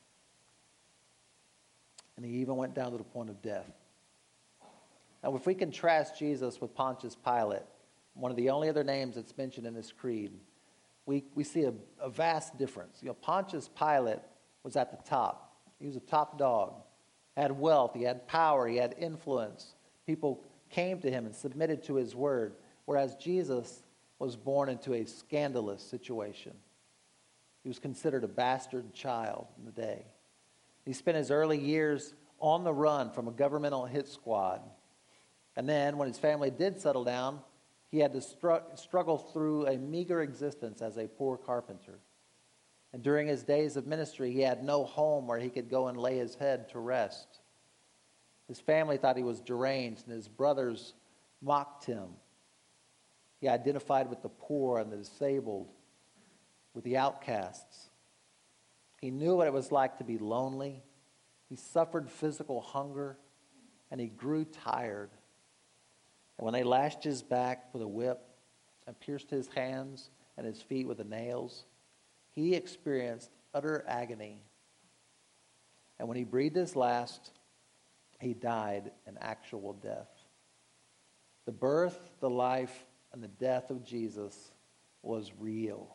And 2.16 2.24
he 2.24 2.32
even 2.38 2.56
went 2.56 2.74
down 2.74 2.92
to 2.92 2.98
the 2.98 3.04
point 3.04 3.28
of 3.28 3.42
death. 3.42 3.70
Now, 5.22 5.34
if 5.36 5.46
we 5.46 5.54
contrast 5.54 6.18
Jesus 6.18 6.60
with 6.60 6.74
Pontius 6.74 7.16
Pilate, 7.16 7.62
one 8.14 8.30
of 8.30 8.36
the 8.36 8.50
only 8.50 8.68
other 8.68 8.84
names 8.84 9.16
that's 9.16 9.36
mentioned 9.36 9.66
in 9.66 9.74
this 9.74 9.92
creed, 9.92 10.32
we, 11.06 11.24
we 11.34 11.44
see 11.44 11.64
a, 11.64 11.72
a 12.00 12.08
vast 12.08 12.56
difference. 12.58 12.98
You 13.02 13.08
know, 13.08 13.14
Pontius 13.14 13.68
Pilate 13.68 14.20
was 14.62 14.76
at 14.76 14.90
the 14.90 15.08
top. 15.08 15.56
He 15.78 15.86
was 15.86 15.96
a 15.96 16.00
top 16.00 16.38
dog, 16.38 16.74
had 17.36 17.52
wealth, 17.52 17.92
he 17.94 18.02
had 18.02 18.26
power, 18.28 18.68
he 18.68 18.76
had 18.76 18.94
influence. 18.98 19.74
People 20.06 20.42
came 20.68 21.00
to 21.00 21.10
him 21.10 21.26
and 21.26 21.34
submitted 21.34 21.82
to 21.84 21.94
his 21.94 22.14
word, 22.14 22.54
whereas 22.84 23.16
Jesus 23.16 23.82
was 24.18 24.36
born 24.36 24.68
into 24.68 24.94
a 24.94 25.06
scandalous 25.06 25.82
situation. 25.82 26.52
He 27.62 27.68
was 27.68 27.78
considered 27.78 28.24
a 28.24 28.28
bastard 28.28 28.92
child 28.94 29.46
in 29.58 29.64
the 29.64 29.72
day. 29.72 30.04
He 30.84 30.92
spent 30.92 31.16
his 31.16 31.30
early 31.30 31.58
years 31.58 32.14
on 32.38 32.64
the 32.64 32.72
run 32.72 33.10
from 33.10 33.28
a 33.28 33.32
governmental 33.32 33.86
hit 33.86 34.08
squad. 34.08 34.60
And 35.60 35.68
then, 35.68 35.98
when 35.98 36.08
his 36.08 36.16
family 36.16 36.50
did 36.50 36.80
settle 36.80 37.04
down, 37.04 37.40
he 37.90 37.98
had 37.98 38.14
to 38.14 38.20
stru- 38.20 38.62
struggle 38.78 39.18
through 39.18 39.66
a 39.66 39.76
meager 39.76 40.22
existence 40.22 40.80
as 40.80 40.96
a 40.96 41.06
poor 41.06 41.36
carpenter. 41.36 41.98
And 42.94 43.02
during 43.02 43.26
his 43.26 43.42
days 43.42 43.76
of 43.76 43.86
ministry, 43.86 44.32
he 44.32 44.40
had 44.40 44.64
no 44.64 44.84
home 44.84 45.26
where 45.26 45.38
he 45.38 45.50
could 45.50 45.68
go 45.68 45.88
and 45.88 45.98
lay 45.98 46.16
his 46.16 46.34
head 46.34 46.70
to 46.70 46.78
rest. 46.78 47.40
His 48.48 48.58
family 48.58 48.96
thought 48.96 49.18
he 49.18 49.22
was 49.22 49.42
deranged, 49.42 50.06
and 50.06 50.16
his 50.16 50.28
brothers 50.28 50.94
mocked 51.42 51.84
him. 51.84 52.08
He 53.42 53.46
identified 53.46 54.08
with 54.08 54.22
the 54.22 54.30
poor 54.30 54.78
and 54.78 54.90
the 54.90 54.96
disabled, 54.96 55.68
with 56.72 56.84
the 56.84 56.96
outcasts. 56.96 57.90
He 59.02 59.10
knew 59.10 59.36
what 59.36 59.46
it 59.46 59.52
was 59.52 59.70
like 59.70 59.98
to 59.98 60.04
be 60.04 60.16
lonely. 60.16 60.82
He 61.50 61.56
suffered 61.56 62.08
physical 62.08 62.62
hunger, 62.62 63.18
and 63.90 64.00
he 64.00 64.06
grew 64.06 64.46
tired. 64.46 65.10
And 66.40 66.46
when 66.46 66.54
they 66.54 66.62
lashed 66.62 67.04
his 67.04 67.22
back 67.22 67.66
with 67.74 67.82
a 67.82 67.86
whip 67.86 68.18
and 68.86 68.98
pierced 68.98 69.28
his 69.28 69.46
hands 69.48 70.08
and 70.38 70.46
his 70.46 70.62
feet 70.62 70.88
with 70.88 70.96
the 70.96 71.04
nails, 71.04 71.66
he 72.34 72.54
experienced 72.54 73.28
utter 73.52 73.84
agony. 73.86 74.42
And 75.98 76.08
when 76.08 76.16
he 76.16 76.24
breathed 76.24 76.56
his 76.56 76.74
last, 76.74 77.32
he 78.20 78.32
died 78.32 78.90
an 79.06 79.18
actual 79.20 79.74
death. 79.74 80.08
The 81.44 81.52
birth, 81.52 81.98
the 82.20 82.30
life, 82.30 82.86
and 83.12 83.22
the 83.22 83.28
death 83.28 83.68
of 83.68 83.84
Jesus 83.84 84.50
was 85.02 85.32
real. 85.38 85.94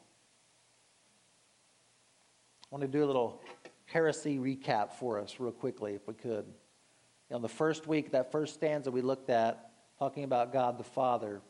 I 2.72 2.76
want 2.76 2.84
to 2.84 2.88
do 2.88 3.04
a 3.04 3.08
little 3.08 3.42
heresy 3.86 4.38
recap 4.38 4.92
for 4.92 5.20
us, 5.20 5.40
real 5.40 5.52
quickly, 5.52 5.96
if 5.96 6.08
we 6.08 6.14
could. 6.14 6.46
On 7.32 7.42
the 7.42 7.50
first 7.50 7.88
week, 7.88 8.12
that 8.12 8.32
first 8.32 8.54
stanza 8.54 8.92
we 8.92 9.02
looked 9.02 9.32
at, 9.32 9.72
talking 10.00 10.24
about 10.24 10.52
God 10.52 10.78
the 10.78 10.84
Father, 10.84 11.42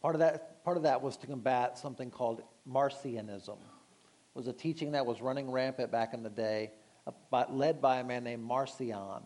part 0.00 0.14
of 0.14 0.20
that, 0.20 0.64
part 0.64 0.76
of 0.76 0.84
that 0.84 1.02
was 1.02 1.16
to 1.18 1.26
combat 1.26 1.78
something 1.78 2.10
called 2.10 2.42
Marcionism. 2.68 3.58
It 3.58 4.38
was 4.38 4.46
a 4.46 4.52
teaching 4.52 4.92
that 4.92 5.04
was 5.04 5.20
running 5.20 5.50
rampant 5.50 5.90
back 5.90 6.14
in 6.14 6.22
the 6.22 6.30
day, 6.30 6.72
uh, 7.06 7.44
led 7.50 7.80
by 7.80 7.98
a 7.98 8.04
man 8.04 8.24
named 8.24 8.42
Marcion. 8.42 9.22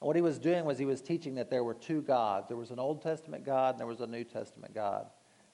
And 0.00 0.06
what 0.06 0.16
he 0.16 0.22
was 0.22 0.38
doing 0.38 0.64
was 0.64 0.78
he 0.78 0.86
was 0.86 1.02
teaching 1.02 1.34
that 1.34 1.50
there 1.50 1.62
were 1.62 1.74
two 1.74 2.00
gods. 2.00 2.48
There 2.48 2.56
was 2.56 2.70
an 2.70 2.78
Old 2.78 3.02
Testament 3.02 3.44
God 3.44 3.74
and 3.74 3.80
there 3.80 3.86
was 3.86 4.00
a 4.00 4.06
New 4.06 4.24
Testament 4.24 4.74
God. 4.74 5.06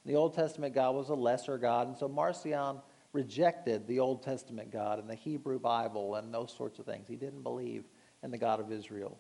The 0.05 0.15
Old 0.15 0.35
Testament 0.35 0.73
God 0.73 0.95
was 0.95 1.09
a 1.09 1.15
lesser 1.15 1.59
God, 1.59 1.89
and 1.89 1.99
so 1.99 2.07
Marcion 2.07 2.81
rejected 3.13 3.89
the 3.89 3.99
Old 3.99 4.23
Testament 4.23 4.71
God 4.71 5.01
and 5.01 5.11
the 5.11 5.17
Hebrew 5.17 5.59
Bible 5.59 6.15
and 6.15 6.33
those 6.33 6.55
sorts 6.57 6.79
of 6.79 6.87
things. 6.87 7.09
He 7.09 7.17
didn't 7.17 7.43
believe 7.43 7.85
in 8.23 8.31
the 8.31 8.39
God 8.39 8.61
of 8.61 8.71
Israel. 8.71 9.19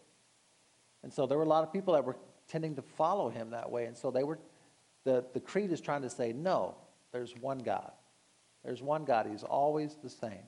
And 1.02 1.12
so 1.12 1.26
there 1.26 1.38
were 1.38 1.44
a 1.44 1.48
lot 1.48 1.64
of 1.64 1.72
people 1.72 1.94
that 1.94 2.04
were 2.04 2.16
tending 2.48 2.74
to 2.76 2.82
follow 2.82 3.28
him 3.28 3.50
that 3.50 3.70
way. 3.70 3.87
And 3.87 3.96
so 3.96 4.11
they 4.11 4.24
were, 4.24 4.38
the, 5.04 5.24
the 5.35 5.40
creed 5.40 5.72
is 5.72 5.80
trying 5.80 6.02
to 6.02 6.11
say, 6.11 6.32
no, 6.32 6.74
there's 7.12 7.35
one 7.37 7.59
God. 7.59 7.92
There's 8.64 8.82
one 8.82 9.04
God. 9.04 9.26
He's 9.30 9.44
always 9.44 9.96
the 10.02 10.11
same. 10.11 10.42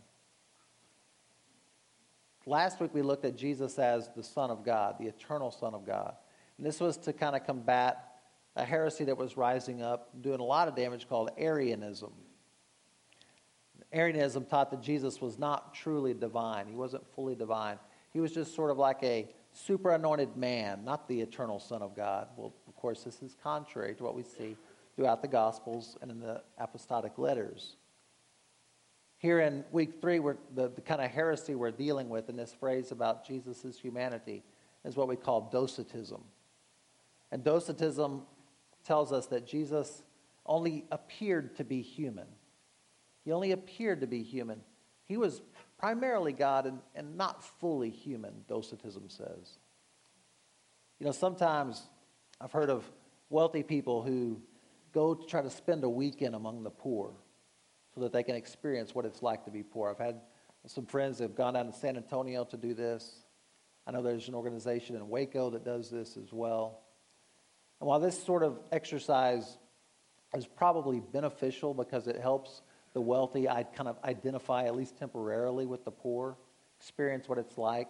Last 2.46 2.80
week 2.80 2.94
we 2.94 3.02
looked 3.02 3.24
at 3.24 3.36
Jesus 3.36 3.78
as 3.78 4.08
the 4.16 4.22
Son 4.22 4.50
of 4.50 4.64
God, 4.64 4.96
the 4.98 5.06
eternal 5.06 5.50
Son 5.50 5.74
of 5.74 5.86
God. 5.86 6.14
And 6.56 6.66
this 6.66 6.80
was 6.80 6.96
to 6.98 7.12
kind 7.12 7.36
of 7.36 7.44
combat 7.44 8.04
a 8.56 8.64
heresy 8.64 9.04
that 9.04 9.16
was 9.16 9.36
rising 9.36 9.82
up, 9.82 10.10
doing 10.22 10.40
a 10.40 10.44
lot 10.44 10.66
of 10.66 10.74
damage 10.74 11.08
called 11.08 11.30
Arianism. 11.36 12.10
Arianism 13.92 14.44
taught 14.46 14.70
that 14.70 14.82
Jesus 14.82 15.20
was 15.20 15.38
not 15.38 15.74
truly 15.74 16.12
divine. 16.12 16.66
He 16.66 16.74
wasn't 16.74 17.06
fully 17.14 17.34
divine. 17.34 17.78
He 18.12 18.20
was 18.20 18.32
just 18.32 18.54
sort 18.54 18.70
of 18.70 18.78
like 18.78 19.02
a 19.02 19.28
super 19.66 19.92
anointed 19.92 20.36
man, 20.36 20.84
not 20.84 21.08
the 21.08 21.20
eternal 21.20 21.58
Son 21.58 21.82
of 21.82 21.96
God. 21.96 22.28
Well, 22.36 22.54
of 22.66 22.76
course, 22.76 23.02
this 23.02 23.22
is 23.22 23.36
contrary 23.42 23.94
to 23.96 24.04
what 24.04 24.14
we 24.14 24.22
see 24.22 24.56
throughout 24.96 25.22
the 25.22 25.28
Gospels 25.28 25.96
and 26.00 26.10
in 26.10 26.20
the 26.20 26.42
apostolic 26.58 27.18
letters. 27.18 27.76
Here 29.18 29.40
in 29.40 29.64
week 29.72 30.00
three, 30.00 30.20
the, 30.54 30.68
the 30.68 30.80
kind 30.80 31.00
of 31.00 31.10
heresy 31.10 31.54
we're 31.56 31.72
dealing 31.72 32.08
with 32.08 32.28
in 32.28 32.36
this 32.36 32.52
phrase 32.52 32.92
about 32.92 33.26
Jesus' 33.26 33.78
humanity 33.80 34.44
is 34.84 34.96
what 34.96 35.08
we 35.08 35.16
call 35.16 35.48
docetism. 35.52 36.22
And 37.32 37.42
docetism 37.42 38.22
tells 38.84 39.12
us 39.12 39.26
that 39.26 39.46
Jesus 39.46 40.02
only 40.46 40.84
appeared 40.92 41.56
to 41.56 41.64
be 41.64 41.82
human. 41.82 42.26
He 43.24 43.32
only 43.32 43.52
appeared 43.52 44.00
to 44.00 44.06
be 44.06 44.22
human. 44.22 44.60
He 45.04 45.16
was 45.16 45.42
primarily 45.78 46.32
God 46.32 46.66
and, 46.66 46.80
and 46.94 47.16
not 47.16 47.42
fully 47.60 47.90
human, 47.90 48.44
docetism 48.48 49.08
says. 49.08 49.58
You 50.98 51.06
know, 51.06 51.12
sometimes 51.12 51.82
I've 52.40 52.52
heard 52.52 52.70
of 52.70 52.84
wealthy 53.30 53.62
people 53.62 54.02
who 54.02 54.40
go 54.92 55.14
to 55.14 55.26
try 55.26 55.42
to 55.42 55.50
spend 55.50 55.84
a 55.84 55.88
weekend 55.88 56.34
among 56.34 56.64
the 56.64 56.70
poor 56.70 57.12
so 57.94 58.00
that 58.00 58.12
they 58.12 58.22
can 58.22 58.34
experience 58.34 58.94
what 58.94 59.04
it's 59.04 59.22
like 59.22 59.44
to 59.44 59.50
be 59.50 59.62
poor. 59.62 59.90
I've 59.90 60.04
had 60.04 60.20
some 60.66 60.86
friends 60.86 61.18
that 61.18 61.24
have 61.24 61.36
gone 61.36 61.54
down 61.54 61.66
to 61.66 61.72
San 61.72 61.96
Antonio 61.96 62.44
to 62.44 62.56
do 62.56 62.74
this. 62.74 63.24
I 63.86 63.92
know 63.92 64.02
there's 64.02 64.28
an 64.28 64.34
organization 64.34 64.96
in 64.96 65.08
Waco 65.08 65.50
that 65.50 65.64
does 65.64 65.90
this 65.90 66.16
as 66.16 66.32
well. 66.32 66.82
And 67.80 67.88
while 67.88 68.00
this 68.00 68.22
sort 68.22 68.42
of 68.42 68.58
exercise 68.72 69.58
is 70.34 70.46
probably 70.46 71.00
beneficial 71.00 71.72
because 71.72 72.06
it 72.06 72.20
helps 72.20 72.62
the 72.92 73.00
wealthy 73.00 73.48
I 73.48 73.62
kind 73.62 73.88
of 73.88 73.96
identify, 74.04 74.64
at 74.64 74.76
least 74.76 74.98
temporarily, 74.98 75.66
with 75.66 75.84
the 75.84 75.90
poor, 75.90 76.36
experience 76.78 77.28
what 77.28 77.38
it's 77.38 77.58
like, 77.58 77.88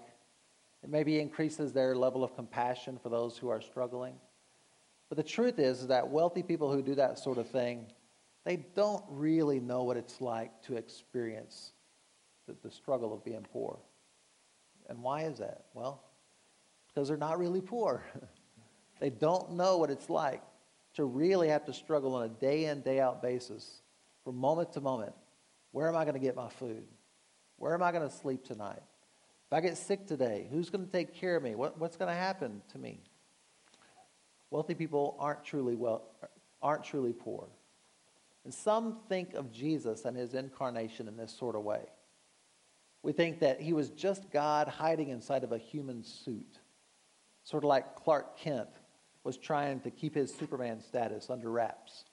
it 0.82 0.90
maybe 0.90 1.18
increases 1.18 1.72
their 1.72 1.94
level 1.96 2.22
of 2.22 2.34
compassion 2.34 2.98
for 3.02 3.08
those 3.08 3.36
who 3.36 3.48
are 3.48 3.60
struggling. 3.60 4.14
But 5.08 5.16
the 5.16 5.24
truth 5.24 5.58
is, 5.58 5.80
is 5.80 5.86
that 5.88 6.08
wealthy 6.08 6.42
people 6.42 6.72
who 6.72 6.82
do 6.82 6.94
that 6.96 7.18
sort 7.18 7.38
of 7.38 7.48
thing, 7.48 7.86
they 8.44 8.56
don't 8.74 9.04
really 9.08 9.60
know 9.60 9.82
what 9.82 9.96
it's 9.96 10.20
like 10.20 10.62
to 10.62 10.76
experience 10.76 11.72
the, 12.46 12.54
the 12.62 12.70
struggle 12.70 13.12
of 13.12 13.24
being 13.24 13.44
poor. 13.52 13.78
And 14.88 15.02
why 15.02 15.22
is 15.22 15.38
that? 15.38 15.64
Well, 15.74 16.02
because 16.88 17.08
they're 17.08 17.16
not 17.16 17.38
really 17.38 17.60
poor. 17.60 18.02
they 19.00 19.10
don't 19.10 19.52
know 19.52 19.78
what 19.78 19.90
it's 19.90 20.08
like 20.08 20.42
to 20.94 21.04
really 21.04 21.48
have 21.48 21.64
to 21.66 21.72
struggle 21.72 22.14
on 22.14 22.24
a 22.24 22.28
day 22.28 22.66
in, 22.66 22.80
day 22.80 23.00
out 23.00 23.22
basis 23.22 23.82
from 24.28 24.36
moment 24.36 24.74
to 24.74 24.80
moment. 24.82 25.14
Where 25.72 25.88
am 25.88 25.96
I 25.96 26.04
going 26.04 26.12
to 26.12 26.20
get 26.20 26.36
my 26.36 26.50
food? 26.50 26.84
Where 27.56 27.72
am 27.72 27.82
I 27.82 27.92
going 27.92 28.06
to 28.06 28.14
sleep 28.14 28.44
tonight? 28.44 28.82
If 29.46 29.52
I 29.54 29.62
get 29.62 29.78
sick 29.78 30.06
today, 30.06 30.46
who's 30.50 30.68
going 30.68 30.84
to 30.84 30.92
take 30.92 31.14
care 31.14 31.34
of 31.34 31.42
me? 31.42 31.54
What, 31.54 31.80
what's 31.80 31.96
going 31.96 32.10
to 32.10 32.14
happen 32.14 32.60
to 32.72 32.78
me? 32.78 33.00
Wealthy 34.50 34.74
people 34.74 35.16
aren't 35.18 35.44
truly 35.44 35.76
well, 35.76 36.02
aren't 36.60 36.84
truly 36.84 37.14
poor. 37.14 37.48
And 38.44 38.52
some 38.52 38.98
think 39.08 39.32
of 39.32 39.50
Jesus 39.50 40.04
and 40.04 40.14
his 40.14 40.34
incarnation 40.34 41.08
in 41.08 41.16
this 41.16 41.32
sort 41.32 41.56
of 41.56 41.62
way. 41.62 41.86
We 43.02 43.12
think 43.12 43.40
that 43.40 43.62
he 43.62 43.72
was 43.72 43.88
just 43.88 44.30
God 44.30 44.68
hiding 44.68 45.08
inside 45.08 45.42
of 45.42 45.52
a 45.52 45.58
human 45.58 46.04
suit, 46.04 46.58
sort 47.44 47.64
of 47.64 47.68
like 47.68 47.96
Clark 47.96 48.38
Kent 48.38 48.68
was 49.24 49.38
trying 49.38 49.80
to 49.80 49.90
keep 49.90 50.14
his 50.14 50.34
Superman 50.34 50.82
status 50.82 51.30
under 51.30 51.50
wraps. 51.50 52.04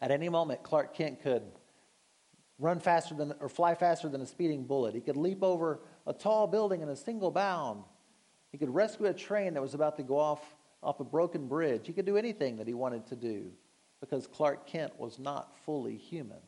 At 0.00 0.10
any 0.10 0.28
moment, 0.28 0.62
Clark 0.62 0.94
Kent 0.94 1.22
could 1.22 1.42
run 2.58 2.80
faster 2.80 3.14
than 3.14 3.34
or 3.40 3.48
fly 3.48 3.74
faster 3.74 4.08
than 4.08 4.20
a 4.20 4.26
speeding 4.26 4.64
bullet. 4.64 4.94
He 4.94 5.00
could 5.00 5.16
leap 5.16 5.42
over 5.42 5.80
a 6.06 6.12
tall 6.12 6.46
building 6.46 6.82
in 6.82 6.88
a 6.88 6.96
single 6.96 7.30
bound. 7.30 7.84
He 8.52 8.58
could 8.58 8.74
rescue 8.74 9.06
a 9.06 9.14
train 9.14 9.54
that 9.54 9.62
was 9.62 9.74
about 9.74 9.96
to 9.96 10.02
go 10.02 10.18
off 10.18 10.40
off 10.82 11.00
a 11.00 11.04
broken 11.04 11.48
bridge. 11.48 11.86
He 11.86 11.92
could 11.92 12.06
do 12.06 12.16
anything 12.16 12.58
that 12.58 12.66
he 12.66 12.74
wanted 12.74 13.06
to 13.08 13.16
do 13.16 13.50
because 14.00 14.26
Clark 14.26 14.66
Kent 14.66 14.98
was 14.98 15.18
not 15.18 15.56
fully 15.64 15.96
human. 15.96 16.38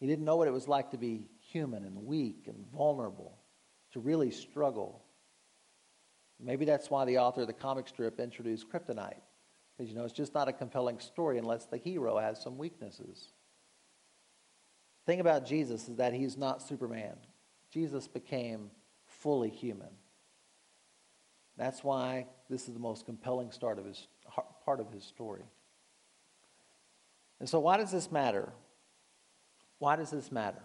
He 0.00 0.06
didn't 0.06 0.24
know 0.24 0.36
what 0.36 0.48
it 0.48 0.52
was 0.52 0.68
like 0.68 0.90
to 0.92 0.98
be 0.98 1.28
human 1.40 1.84
and 1.84 2.06
weak 2.06 2.44
and 2.46 2.64
vulnerable, 2.72 3.38
to 3.92 4.00
really 4.00 4.30
struggle. 4.30 5.02
Maybe 6.40 6.64
that's 6.64 6.90
why 6.90 7.04
the 7.04 7.18
author 7.18 7.42
of 7.42 7.46
the 7.46 7.52
comic 7.52 7.88
strip 7.88 8.18
introduced 8.18 8.68
kryptonite. 8.70 9.20
Because, 9.76 9.90
you 9.90 9.96
know, 9.96 10.04
it's 10.04 10.14
just 10.14 10.34
not 10.34 10.48
a 10.48 10.52
compelling 10.52 11.00
story 11.00 11.38
unless 11.38 11.66
the 11.66 11.76
hero 11.76 12.18
has 12.18 12.40
some 12.40 12.58
weaknesses. 12.58 13.28
The 15.04 15.12
thing 15.12 15.20
about 15.20 15.46
Jesus 15.46 15.88
is 15.88 15.96
that 15.96 16.12
he's 16.12 16.36
not 16.36 16.62
Superman. 16.62 17.16
Jesus 17.70 18.06
became 18.06 18.70
fully 19.06 19.50
human. 19.50 19.90
That's 21.56 21.82
why 21.82 22.26
this 22.48 22.68
is 22.68 22.74
the 22.74 22.80
most 22.80 23.04
compelling 23.04 23.50
start 23.50 23.78
of 23.78 23.84
his, 23.84 24.06
part 24.64 24.80
of 24.80 24.90
his 24.90 25.04
story. 25.04 25.42
And 27.40 27.48
so, 27.48 27.60
why 27.60 27.76
does 27.76 27.90
this 27.90 28.10
matter? 28.10 28.52
Why 29.78 29.96
does 29.96 30.10
this 30.10 30.30
matter? 30.30 30.62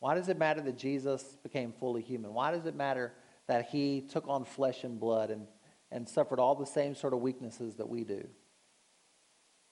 Why 0.00 0.14
does 0.16 0.28
it 0.28 0.36
matter 0.36 0.60
that 0.62 0.76
Jesus 0.76 1.22
became 1.44 1.72
fully 1.72 2.02
human? 2.02 2.34
Why 2.34 2.50
does 2.50 2.66
it 2.66 2.74
matter 2.74 3.12
that 3.46 3.68
he 3.70 4.00
took 4.00 4.26
on 4.26 4.44
flesh 4.44 4.82
and 4.84 4.98
blood 4.98 5.30
and, 5.30 5.46
and 5.92 6.08
suffered 6.08 6.40
all 6.40 6.54
the 6.54 6.66
same 6.66 6.94
sort 6.94 7.12
of 7.12 7.20
weaknesses 7.20 7.76
that 7.76 7.88
we 7.88 8.02
do? 8.02 8.26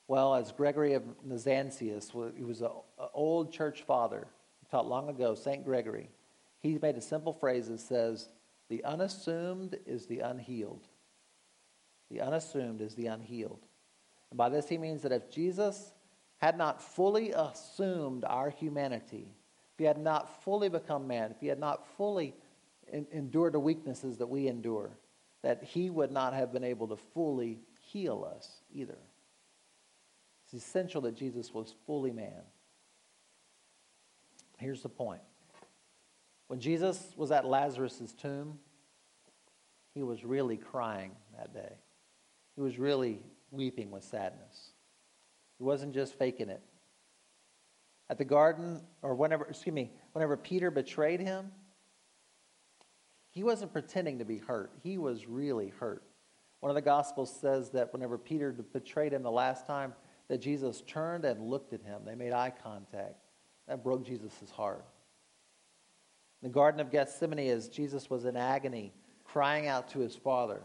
Well, 0.06 0.34
as 0.34 0.52
Gregory 0.52 0.94
of 0.94 1.04
Nazianzus, 1.26 2.36
he 2.36 2.42
was 2.42 2.62
an 2.62 2.70
old 3.14 3.52
church 3.52 3.82
father, 3.82 4.26
taught 4.70 4.86
long 4.86 5.08
ago, 5.08 5.34
St. 5.34 5.64
Gregory. 5.64 6.10
He 6.60 6.78
made 6.78 6.96
a 6.96 7.00
simple 7.00 7.32
phrase 7.32 7.68
that 7.68 7.80
says, 7.80 8.28
the 8.68 8.84
unassumed 8.84 9.78
is 9.86 10.06
the 10.06 10.20
unhealed. 10.20 10.86
The 12.10 12.20
unassumed 12.20 12.80
is 12.80 12.94
the 12.94 13.06
unhealed. 13.06 13.66
And 14.30 14.38
by 14.38 14.48
this 14.48 14.68
he 14.68 14.78
means 14.78 15.02
that 15.02 15.12
if 15.12 15.30
Jesus 15.30 15.92
had 16.38 16.58
not 16.58 16.82
fully 16.82 17.32
assumed 17.32 18.24
our 18.24 18.50
humanity, 18.50 19.28
if 19.72 19.78
he 19.78 19.84
had 19.84 19.98
not 19.98 20.42
fully 20.42 20.68
become 20.68 21.06
man, 21.06 21.30
if 21.30 21.40
he 21.40 21.46
had 21.46 21.58
not 21.58 21.86
fully 21.96 22.34
endured 23.12 23.54
the 23.54 23.60
weaknesses 23.60 24.18
that 24.18 24.26
we 24.26 24.48
endure, 24.48 24.90
that 25.42 25.62
he 25.62 25.90
would 25.90 26.10
not 26.10 26.34
have 26.34 26.52
been 26.52 26.64
able 26.64 26.88
to 26.88 26.96
fully 26.96 27.60
heal 27.80 28.28
us 28.36 28.62
either. 28.72 28.98
It's 30.44 30.64
essential 30.64 31.00
that 31.02 31.16
Jesus 31.16 31.54
was 31.54 31.74
fully 31.86 32.12
man. 32.12 32.42
Here's 34.58 34.82
the 34.82 34.88
point. 34.88 35.22
When 36.48 36.60
Jesus 36.60 37.12
was 37.16 37.30
at 37.30 37.46
Lazarus' 37.46 38.12
tomb, 38.20 38.58
he 39.94 40.02
was 40.02 40.24
really 40.24 40.56
crying 40.56 41.12
that 41.38 41.54
day. 41.54 41.72
He 42.56 42.60
was 42.60 42.78
really 42.78 43.22
weeping 43.50 43.90
with 43.90 44.04
sadness. 44.04 44.72
He 45.58 45.64
wasn't 45.64 45.94
just 45.94 46.18
faking 46.18 46.48
it. 46.48 46.60
At 48.08 48.18
the 48.18 48.24
garden, 48.24 48.82
or 49.02 49.14
whenever, 49.14 49.44
excuse 49.44 49.74
me, 49.74 49.92
whenever 50.12 50.36
Peter 50.36 50.70
betrayed 50.70 51.20
him, 51.20 51.52
he 53.30 53.42
wasn't 53.42 53.72
pretending 53.72 54.18
to 54.18 54.24
be 54.24 54.38
hurt. 54.38 54.72
He 54.82 54.98
was 54.98 55.26
really 55.26 55.72
hurt. 55.78 56.02
One 56.60 56.70
of 56.70 56.74
the 56.74 56.82
Gospels 56.82 57.34
says 57.40 57.70
that 57.70 57.92
whenever 57.92 58.18
Peter 58.18 58.52
betrayed 58.52 59.12
him 59.12 59.22
the 59.22 59.30
last 59.30 59.66
time, 59.66 59.94
that 60.28 60.40
Jesus 60.40 60.82
turned 60.86 61.24
and 61.24 61.48
looked 61.48 61.72
at 61.72 61.82
him. 61.82 62.02
They 62.04 62.14
made 62.14 62.32
eye 62.32 62.52
contact. 62.62 63.16
That 63.66 63.82
broke 63.82 64.06
Jesus' 64.06 64.50
heart. 64.54 64.84
In 66.42 66.48
the 66.48 66.52
Garden 66.54 66.80
of 66.80 66.90
Gethsemane, 66.90 67.50
as 67.50 67.68
Jesus 67.68 68.08
was 68.08 68.24
in 68.24 68.36
agony, 68.36 68.92
crying 69.24 69.66
out 69.66 69.88
to 69.90 69.98
his 69.98 70.14
Father, 70.14 70.62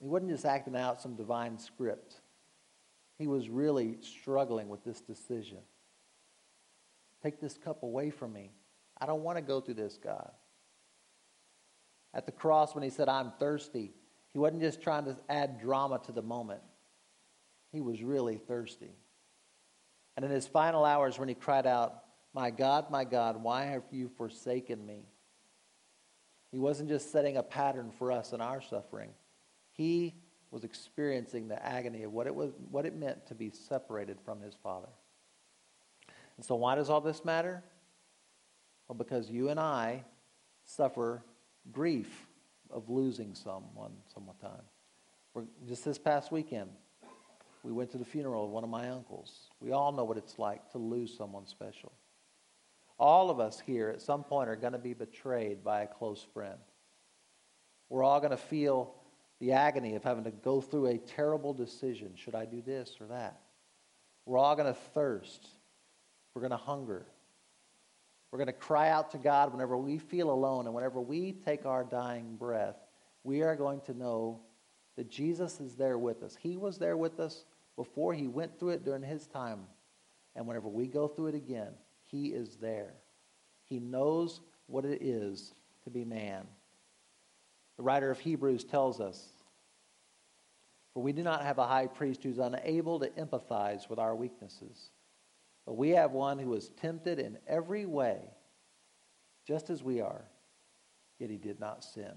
he 0.00 0.06
wasn't 0.06 0.30
just 0.30 0.44
acting 0.44 0.76
out 0.76 1.00
some 1.00 1.16
divine 1.16 1.58
script. 1.58 2.20
He 3.18 3.26
was 3.26 3.48
really 3.48 3.96
struggling 4.00 4.68
with 4.68 4.84
this 4.84 5.00
decision. 5.00 5.58
Take 7.22 7.40
this 7.40 7.58
cup 7.58 7.82
away 7.82 8.10
from 8.10 8.32
me. 8.32 8.52
I 9.00 9.06
don't 9.06 9.22
want 9.22 9.38
to 9.38 9.42
go 9.42 9.60
through 9.60 9.74
this, 9.74 9.98
God. 10.02 10.30
At 12.14 12.26
the 12.26 12.32
cross, 12.32 12.74
when 12.74 12.82
he 12.82 12.90
said, 12.90 13.08
I'm 13.08 13.32
thirsty, 13.38 13.92
he 14.32 14.38
wasn't 14.38 14.62
just 14.62 14.80
trying 14.80 15.04
to 15.04 15.16
add 15.28 15.60
drama 15.60 16.00
to 16.06 16.12
the 16.12 16.22
moment. 16.22 16.60
He 17.70 17.80
was 17.80 18.02
really 18.02 18.36
thirsty. 18.36 18.90
And 20.16 20.24
in 20.24 20.30
his 20.30 20.46
final 20.46 20.84
hours, 20.84 21.18
when 21.18 21.28
he 21.28 21.34
cried 21.34 21.66
out, 21.66 22.02
My 22.34 22.50
God, 22.50 22.90
my 22.90 23.04
God, 23.04 23.42
why 23.42 23.66
have 23.66 23.84
you 23.90 24.08
forsaken 24.16 24.84
me? 24.84 25.04
He 26.50 26.58
wasn't 26.58 26.88
just 26.88 27.12
setting 27.12 27.36
a 27.36 27.42
pattern 27.42 27.92
for 27.98 28.10
us 28.10 28.32
in 28.32 28.40
our 28.40 28.60
suffering. 28.60 29.10
He 29.72 30.14
was 30.50 30.64
experiencing 30.64 31.48
the 31.48 31.64
agony 31.64 32.04
of 32.04 32.12
what 32.12 32.26
it, 32.26 32.34
was, 32.34 32.52
what 32.70 32.86
it 32.86 32.96
meant 32.96 33.26
to 33.26 33.34
be 33.34 33.50
separated 33.50 34.18
from 34.24 34.40
his 34.40 34.54
Father. 34.62 34.88
And 36.36 36.44
so, 36.44 36.54
why 36.54 36.74
does 36.74 36.88
all 36.88 37.00
this 37.00 37.24
matter? 37.24 37.62
Well, 38.88 38.96
because 38.96 39.30
you 39.30 39.50
and 39.50 39.60
I 39.60 40.02
suffer 40.64 41.22
grief 41.70 42.26
of 42.70 42.88
losing 42.88 43.34
someone 43.34 43.92
sometime. 44.12 44.62
Just 45.66 45.84
this 45.84 45.98
past 45.98 46.32
weekend, 46.32 46.70
we 47.62 47.72
went 47.72 47.90
to 47.90 47.98
the 47.98 48.04
funeral 48.04 48.46
of 48.46 48.50
one 48.50 48.64
of 48.64 48.70
my 48.70 48.88
uncles. 48.88 49.50
We 49.60 49.72
all 49.72 49.92
know 49.92 50.04
what 50.04 50.16
it's 50.16 50.38
like 50.38 50.70
to 50.72 50.78
lose 50.78 51.14
someone 51.16 51.46
special. 51.46 51.92
All 52.98 53.30
of 53.30 53.38
us 53.38 53.62
here 53.64 53.90
at 53.90 54.00
some 54.02 54.24
point 54.24 54.48
are 54.48 54.56
going 54.56 54.72
to 54.72 54.78
be 54.78 54.94
betrayed 54.94 55.62
by 55.62 55.82
a 55.82 55.86
close 55.86 56.26
friend. 56.34 56.58
We're 57.88 58.02
all 58.02 58.18
going 58.20 58.32
to 58.32 58.36
feel 58.36 58.94
the 59.40 59.52
agony 59.52 59.94
of 59.94 60.02
having 60.02 60.24
to 60.24 60.30
go 60.30 60.60
through 60.60 60.86
a 60.86 60.98
terrible 60.98 61.54
decision. 61.54 62.12
Should 62.16 62.34
I 62.34 62.44
do 62.44 62.60
this 62.60 62.96
or 63.00 63.06
that? 63.06 63.40
We're 64.26 64.38
all 64.38 64.56
going 64.56 64.72
to 64.72 64.78
thirst. 64.94 65.46
We're 66.34 66.42
going 66.42 66.50
to 66.50 66.56
hunger. 66.56 67.06
We're 68.30 68.38
going 68.38 68.46
to 68.46 68.52
cry 68.52 68.90
out 68.90 69.10
to 69.12 69.18
God 69.18 69.52
whenever 69.52 69.76
we 69.76 69.98
feel 69.98 70.30
alone 70.30 70.66
and 70.66 70.74
whenever 70.74 71.00
we 71.00 71.32
take 71.32 71.64
our 71.64 71.84
dying 71.84 72.36
breath. 72.36 72.76
We 73.24 73.42
are 73.42 73.56
going 73.56 73.80
to 73.82 73.94
know 73.94 74.40
that 74.96 75.10
Jesus 75.10 75.60
is 75.60 75.76
there 75.76 75.98
with 75.98 76.22
us. 76.22 76.36
He 76.40 76.56
was 76.56 76.78
there 76.78 76.96
with 76.96 77.20
us 77.20 77.44
before 77.76 78.12
he 78.12 78.26
went 78.26 78.58
through 78.58 78.70
it 78.70 78.84
during 78.84 79.02
his 79.02 79.26
time. 79.26 79.60
And 80.36 80.46
whenever 80.46 80.68
we 80.68 80.86
go 80.86 81.08
through 81.08 81.28
it 81.28 81.34
again, 81.34 81.72
he 82.04 82.26
is 82.26 82.56
there. 82.56 82.94
He 83.64 83.78
knows 83.78 84.40
what 84.66 84.84
it 84.84 85.02
is 85.02 85.54
to 85.84 85.90
be 85.90 86.04
man. 86.04 86.46
The 87.76 87.82
writer 87.82 88.10
of 88.10 88.18
Hebrews 88.18 88.64
tells 88.64 89.00
us 89.00 89.22
For 90.92 91.02
we 91.02 91.12
do 91.12 91.22
not 91.22 91.42
have 91.42 91.58
a 91.58 91.66
high 91.66 91.86
priest 91.86 92.22
who's 92.22 92.38
unable 92.38 92.98
to 93.00 93.08
empathize 93.10 93.88
with 93.88 93.98
our 93.98 94.14
weaknesses, 94.14 94.90
but 95.68 95.76
we 95.76 95.90
have 95.90 96.12
one 96.12 96.38
who 96.38 96.48
was 96.48 96.70
tempted 96.80 97.18
in 97.18 97.36
every 97.46 97.84
way, 97.84 98.16
just 99.46 99.68
as 99.68 99.82
we 99.82 100.00
are, 100.00 100.24
yet 101.18 101.28
he 101.28 101.36
did 101.36 101.60
not 101.60 101.84
sin. 101.84 102.14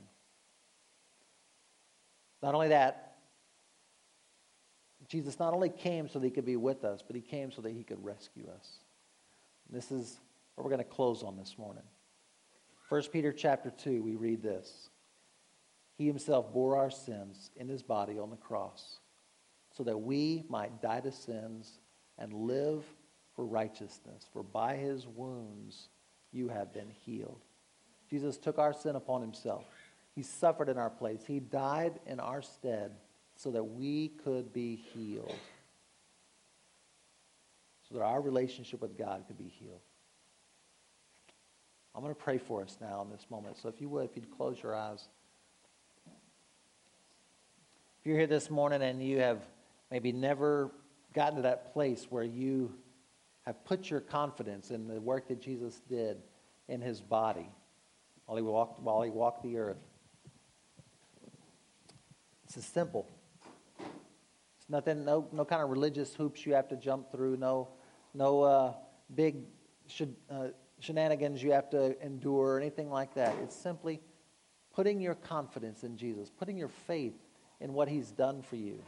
Not 2.41 2.55
only 2.55 2.69
that, 2.69 3.17
Jesus 5.09 5.37
not 5.37 5.53
only 5.53 5.67
came 5.67 6.07
so 6.07 6.17
that 6.17 6.25
he 6.25 6.31
could 6.31 6.45
be 6.45 6.55
with 6.55 6.85
us, 6.85 7.03
but 7.05 7.13
he 7.13 7.21
came 7.21 7.51
so 7.51 7.61
that 7.63 7.73
he 7.73 7.83
could 7.83 8.01
rescue 8.01 8.47
us. 8.57 8.69
And 9.67 9.77
this 9.77 9.91
is 9.91 10.21
what 10.55 10.63
we're 10.63 10.71
going 10.71 10.85
to 10.85 10.89
close 10.89 11.21
on 11.21 11.35
this 11.35 11.55
morning. 11.57 11.83
1 12.87 13.01
Peter 13.11 13.33
chapter 13.33 13.69
2, 13.69 14.01
we 14.01 14.15
read 14.15 14.41
this. 14.41 14.87
He 15.97 16.07
himself 16.07 16.53
bore 16.53 16.77
our 16.77 16.89
sins 16.89 17.51
in 17.57 17.67
his 17.67 17.83
body 17.83 18.17
on 18.17 18.29
the 18.29 18.37
cross 18.37 18.99
so 19.75 19.83
that 19.83 19.97
we 19.97 20.45
might 20.47 20.81
die 20.81 21.01
to 21.01 21.11
sins 21.11 21.79
and 22.17 22.31
live 22.33 22.85
for 23.35 23.45
righteousness. 23.45 24.25
For 24.33 24.43
by 24.43 24.75
his 24.75 25.07
wounds 25.07 25.89
you 26.31 26.49
have 26.49 26.73
been 26.73 26.89
healed. 27.05 27.41
Jesus 28.09 28.37
took 28.37 28.59
our 28.59 28.73
sin 28.73 28.95
upon 28.95 29.21
himself. 29.21 29.65
He 30.15 30.23
suffered 30.23 30.69
in 30.69 30.77
our 30.77 30.89
place. 30.89 31.21
He 31.25 31.39
died 31.39 31.99
in 32.05 32.19
our 32.19 32.41
stead 32.41 32.91
so 33.35 33.51
that 33.51 33.63
we 33.63 34.09
could 34.23 34.51
be 34.51 34.75
healed. 34.75 35.35
So 37.87 37.95
that 37.95 38.03
our 38.03 38.21
relationship 38.21 38.81
with 38.81 38.97
God 38.97 39.23
could 39.27 39.37
be 39.37 39.47
healed. 39.47 39.79
I'm 41.95 42.01
going 42.01 42.13
to 42.13 42.21
pray 42.21 42.37
for 42.37 42.61
us 42.61 42.77
now 42.79 43.01
in 43.01 43.09
this 43.09 43.25
moment. 43.29 43.57
So 43.57 43.69
if 43.69 43.81
you 43.81 43.89
would, 43.89 44.05
if 44.05 44.15
you'd 44.15 44.31
close 44.31 44.61
your 44.61 44.75
eyes. 44.75 45.07
If 47.99 48.05
you're 48.05 48.17
here 48.17 48.27
this 48.27 48.49
morning 48.49 48.81
and 48.81 49.01
you 49.03 49.19
have 49.19 49.41
maybe 49.89 50.11
never 50.11 50.71
gotten 51.13 51.35
to 51.37 51.41
that 51.43 51.73
place 51.73 52.07
where 52.09 52.23
you 52.23 52.73
have 53.45 53.63
put 53.65 53.89
your 53.89 53.99
confidence 53.99 54.71
in 54.71 54.87
the 54.87 54.99
work 55.01 55.27
that 55.27 55.41
Jesus 55.41 55.81
did 55.89 56.17
in 56.67 56.81
his 56.81 57.01
body 57.01 57.49
while 58.25 58.37
he 58.37 58.43
walked, 58.43 58.79
while 58.81 59.01
he 59.01 59.09
walked 59.09 59.43
the 59.43 59.57
earth, 59.57 59.77
it's 62.45 62.57
as 62.57 62.65
simple. 62.65 63.07
It's 63.79 64.69
nothing, 64.69 65.05
no, 65.05 65.27
no 65.31 65.43
kind 65.43 65.61
of 65.61 65.69
religious 65.69 66.13
hoops 66.13 66.45
you 66.45 66.53
have 66.53 66.67
to 66.69 66.75
jump 66.75 67.11
through, 67.11 67.37
no, 67.37 67.69
no 68.13 68.41
uh, 68.41 68.73
big 69.15 69.37
sh- 69.87 70.03
uh, 70.29 70.47
shenanigans 70.79 71.41
you 71.41 71.51
have 71.51 71.69
to 71.71 71.99
endure 72.05 72.59
anything 72.59 72.89
like 72.89 73.13
that. 73.15 73.35
It's 73.43 73.55
simply 73.55 74.01
putting 74.73 75.01
your 75.01 75.15
confidence 75.15 75.83
in 75.83 75.97
Jesus, 75.97 76.29
putting 76.29 76.57
your 76.57 76.69
faith 76.69 77.15
in 77.59 77.73
what 77.73 77.87
he's 77.87 78.11
done 78.11 78.41
for 78.41 78.55
you. 78.55 78.79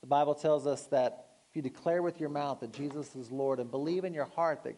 The 0.00 0.06
Bible 0.06 0.34
tells 0.34 0.66
us 0.66 0.84
that 0.86 1.27
you 1.58 1.62
declare 1.62 2.02
with 2.02 2.20
your 2.20 2.28
mouth 2.28 2.60
that 2.60 2.72
Jesus 2.72 3.16
is 3.16 3.32
Lord 3.32 3.58
and 3.58 3.68
believe 3.68 4.04
in 4.04 4.14
your 4.14 4.26
heart 4.36 4.62
that 4.62 4.76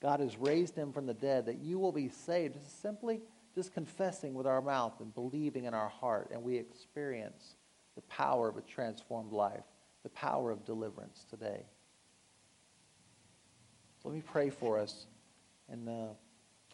God 0.00 0.20
has 0.20 0.38
raised 0.38 0.74
him 0.74 0.90
from 0.90 1.04
the 1.04 1.12
dead, 1.12 1.44
that 1.44 1.58
you 1.58 1.78
will 1.78 1.92
be 1.92 2.08
saved. 2.08 2.54
Just 2.54 2.80
simply 2.80 3.20
just 3.54 3.74
confessing 3.74 4.32
with 4.32 4.46
our 4.46 4.62
mouth 4.62 4.94
and 5.00 5.14
believing 5.14 5.66
in 5.66 5.74
our 5.74 5.90
heart, 5.90 6.30
and 6.32 6.42
we 6.42 6.56
experience 6.56 7.56
the 7.96 8.00
power 8.02 8.48
of 8.48 8.56
a 8.56 8.62
transformed 8.62 9.30
life, 9.30 9.64
the 10.04 10.08
power 10.08 10.50
of 10.50 10.64
deliverance 10.64 11.26
today. 11.28 11.66
So 14.02 14.08
let 14.08 14.14
me 14.14 14.22
pray 14.24 14.48
for 14.48 14.78
us, 14.78 15.04
and, 15.68 15.86
uh, 15.86 16.14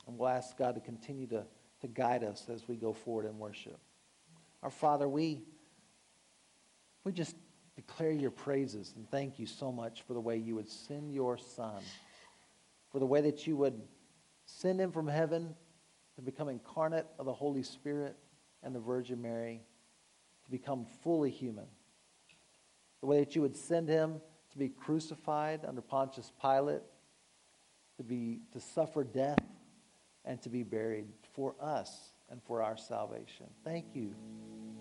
and 0.06 0.16
we'll 0.16 0.28
ask 0.28 0.56
God 0.56 0.76
to 0.76 0.80
continue 0.80 1.26
to, 1.26 1.44
to 1.80 1.88
guide 1.88 2.22
us 2.22 2.46
as 2.48 2.68
we 2.68 2.76
go 2.76 2.92
forward 2.92 3.26
in 3.26 3.36
worship. 3.40 3.80
Our 4.62 4.70
Father, 4.70 5.08
we 5.08 5.42
we 7.02 7.12
just 7.12 7.34
declare 7.78 8.10
your 8.10 8.32
praises 8.32 8.92
and 8.96 9.08
thank 9.08 9.38
you 9.38 9.46
so 9.46 9.70
much 9.70 10.02
for 10.02 10.12
the 10.12 10.20
way 10.20 10.36
you 10.36 10.56
would 10.56 10.68
send 10.68 11.14
your 11.14 11.38
son, 11.38 11.80
for 12.90 12.98
the 12.98 13.06
way 13.06 13.20
that 13.20 13.46
you 13.46 13.56
would 13.56 13.80
send 14.46 14.80
him 14.80 14.90
from 14.90 15.06
heaven 15.06 15.54
to 16.16 16.22
become 16.22 16.48
incarnate 16.48 17.06
of 17.20 17.26
the 17.26 17.32
Holy 17.32 17.62
Spirit 17.62 18.16
and 18.64 18.74
the 18.74 18.80
Virgin 18.80 19.22
Mary, 19.22 19.62
to 20.44 20.50
become 20.50 20.86
fully 21.04 21.30
human. 21.30 21.66
The 23.00 23.06
way 23.06 23.20
that 23.20 23.36
you 23.36 23.42
would 23.42 23.56
send 23.56 23.88
him 23.88 24.20
to 24.50 24.58
be 24.58 24.70
crucified 24.70 25.64
under 25.64 25.80
Pontius 25.80 26.32
Pilate, 26.42 26.82
to, 27.96 28.02
be, 28.02 28.40
to 28.54 28.58
suffer 28.58 29.04
death, 29.04 29.38
and 30.24 30.42
to 30.42 30.48
be 30.48 30.64
buried 30.64 31.06
for 31.32 31.54
us 31.60 32.10
and 32.28 32.42
for 32.42 32.60
our 32.60 32.76
salvation. 32.76 33.46
Thank 33.62 33.94
you 33.94 34.16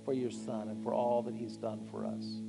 for 0.04 0.14
your 0.14 0.32
Son 0.32 0.70
and 0.70 0.82
for 0.82 0.96
all 0.96 1.22
that 1.22 1.36
he's 1.36 1.58
done 1.58 1.88
for 1.92 2.04
us. 2.04 2.42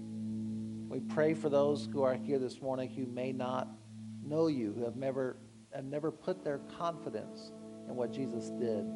We 0.89 1.01
pray 1.01 1.35
for 1.35 1.51
those 1.51 1.87
who 1.93 2.03
are 2.03 2.15
here 2.15 2.39
this 2.39 2.63
morning 2.63 2.89
who 2.89 3.05
may 3.07 3.31
not 3.31 3.69
know 4.25 4.47
you, 4.47 4.73
who 4.73 4.85
have 4.85 4.97
never, 4.97 5.37
have 5.75 5.85
never 5.85 6.11
put 6.11 6.43
their 6.43 6.59
confidence 6.79 7.53
in 7.89 7.95
what 7.95 8.11
Jesus 8.11 8.49
did 8.49 8.87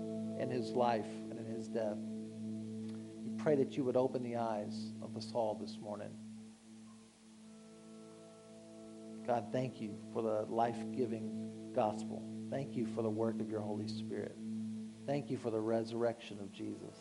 in 0.41 0.49
his 0.51 0.71
life 0.71 1.07
and 1.31 1.39
in 1.39 1.45
his 1.45 1.69
death. 1.69 1.99
We 3.23 3.31
pray 3.43 3.57
that 3.57 3.77
you 3.77 3.85
would 3.85 3.97
open 3.97 4.23
the 4.23 4.37
eyes 4.37 4.93
of 5.03 5.15
us 5.19 5.33
all 5.35 5.55
this 5.55 5.77
morning. 5.83 6.11
God, 9.27 9.49
thank 9.53 9.79
you 9.81 9.95
for 10.15 10.23
the 10.23 10.47
life 10.49 10.79
giving 10.97 11.51
gospel. 11.75 12.23
Thank 12.51 12.75
you 12.75 12.87
for 12.87 13.03
the 13.03 13.11
work 13.11 13.39
of 13.41 13.51
your 13.51 13.61
Holy 13.61 13.87
Spirit. 13.87 14.37
Thank 15.07 15.31
you 15.31 15.37
for 15.37 15.51
the 15.51 15.61
resurrection 15.61 16.39
of 16.41 16.53
Jesus. 16.53 16.97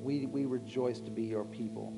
We, 0.00 0.26
we 0.26 0.44
rejoice 0.46 1.00
to 1.00 1.10
be 1.10 1.24
your 1.24 1.44
people. 1.44 1.92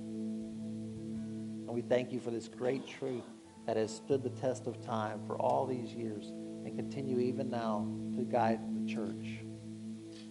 And 1.71 1.77
we 1.77 1.83
thank 1.83 2.11
you 2.11 2.19
for 2.19 2.33
this 2.33 2.49
great 2.49 2.85
truth 2.85 3.23
that 3.65 3.77
has 3.77 3.95
stood 3.95 4.25
the 4.25 4.31
test 4.31 4.67
of 4.67 4.85
time 4.85 5.21
for 5.25 5.37
all 5.37 5.67
these 5.67 5.95
years 5.95 6.33
and 6.65 6.75
continue 6.75 7.21
even 7.21 7.49
now 7.49 7.87
to 8.17 8.25
guide 8.25 8.59
the 8.75 8.93
church. 8.93 9.39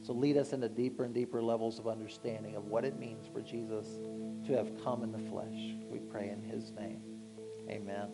So 0.01 0.11
lead 0.11 0.35
us 0.35 0.51
into 0.51 0.67
deeper 0.67 1.05
and 1.05 1.13
deeper 1.13 1.41
levels 1.41 1.79
of 1.79 1.87
understanding 1.87 2.57
of 2.57 2.65
what 2.65 2.83
it 2.83 2.99
means 2.99 3.25
for 3.31 3.39
Jesus 3.39 3.87
to 4.47 4.57
have 4.57 4.83
come 4.83 5.01
in 5.01 5.13
the 5.13 5.29
flesh. 5.29 5.77
We 5.89 5.99
pray 5.99 6.27
in 6.29 6.41
his 6.43 6.73
name. 6.73 6.99
Amen. 7.69 8.09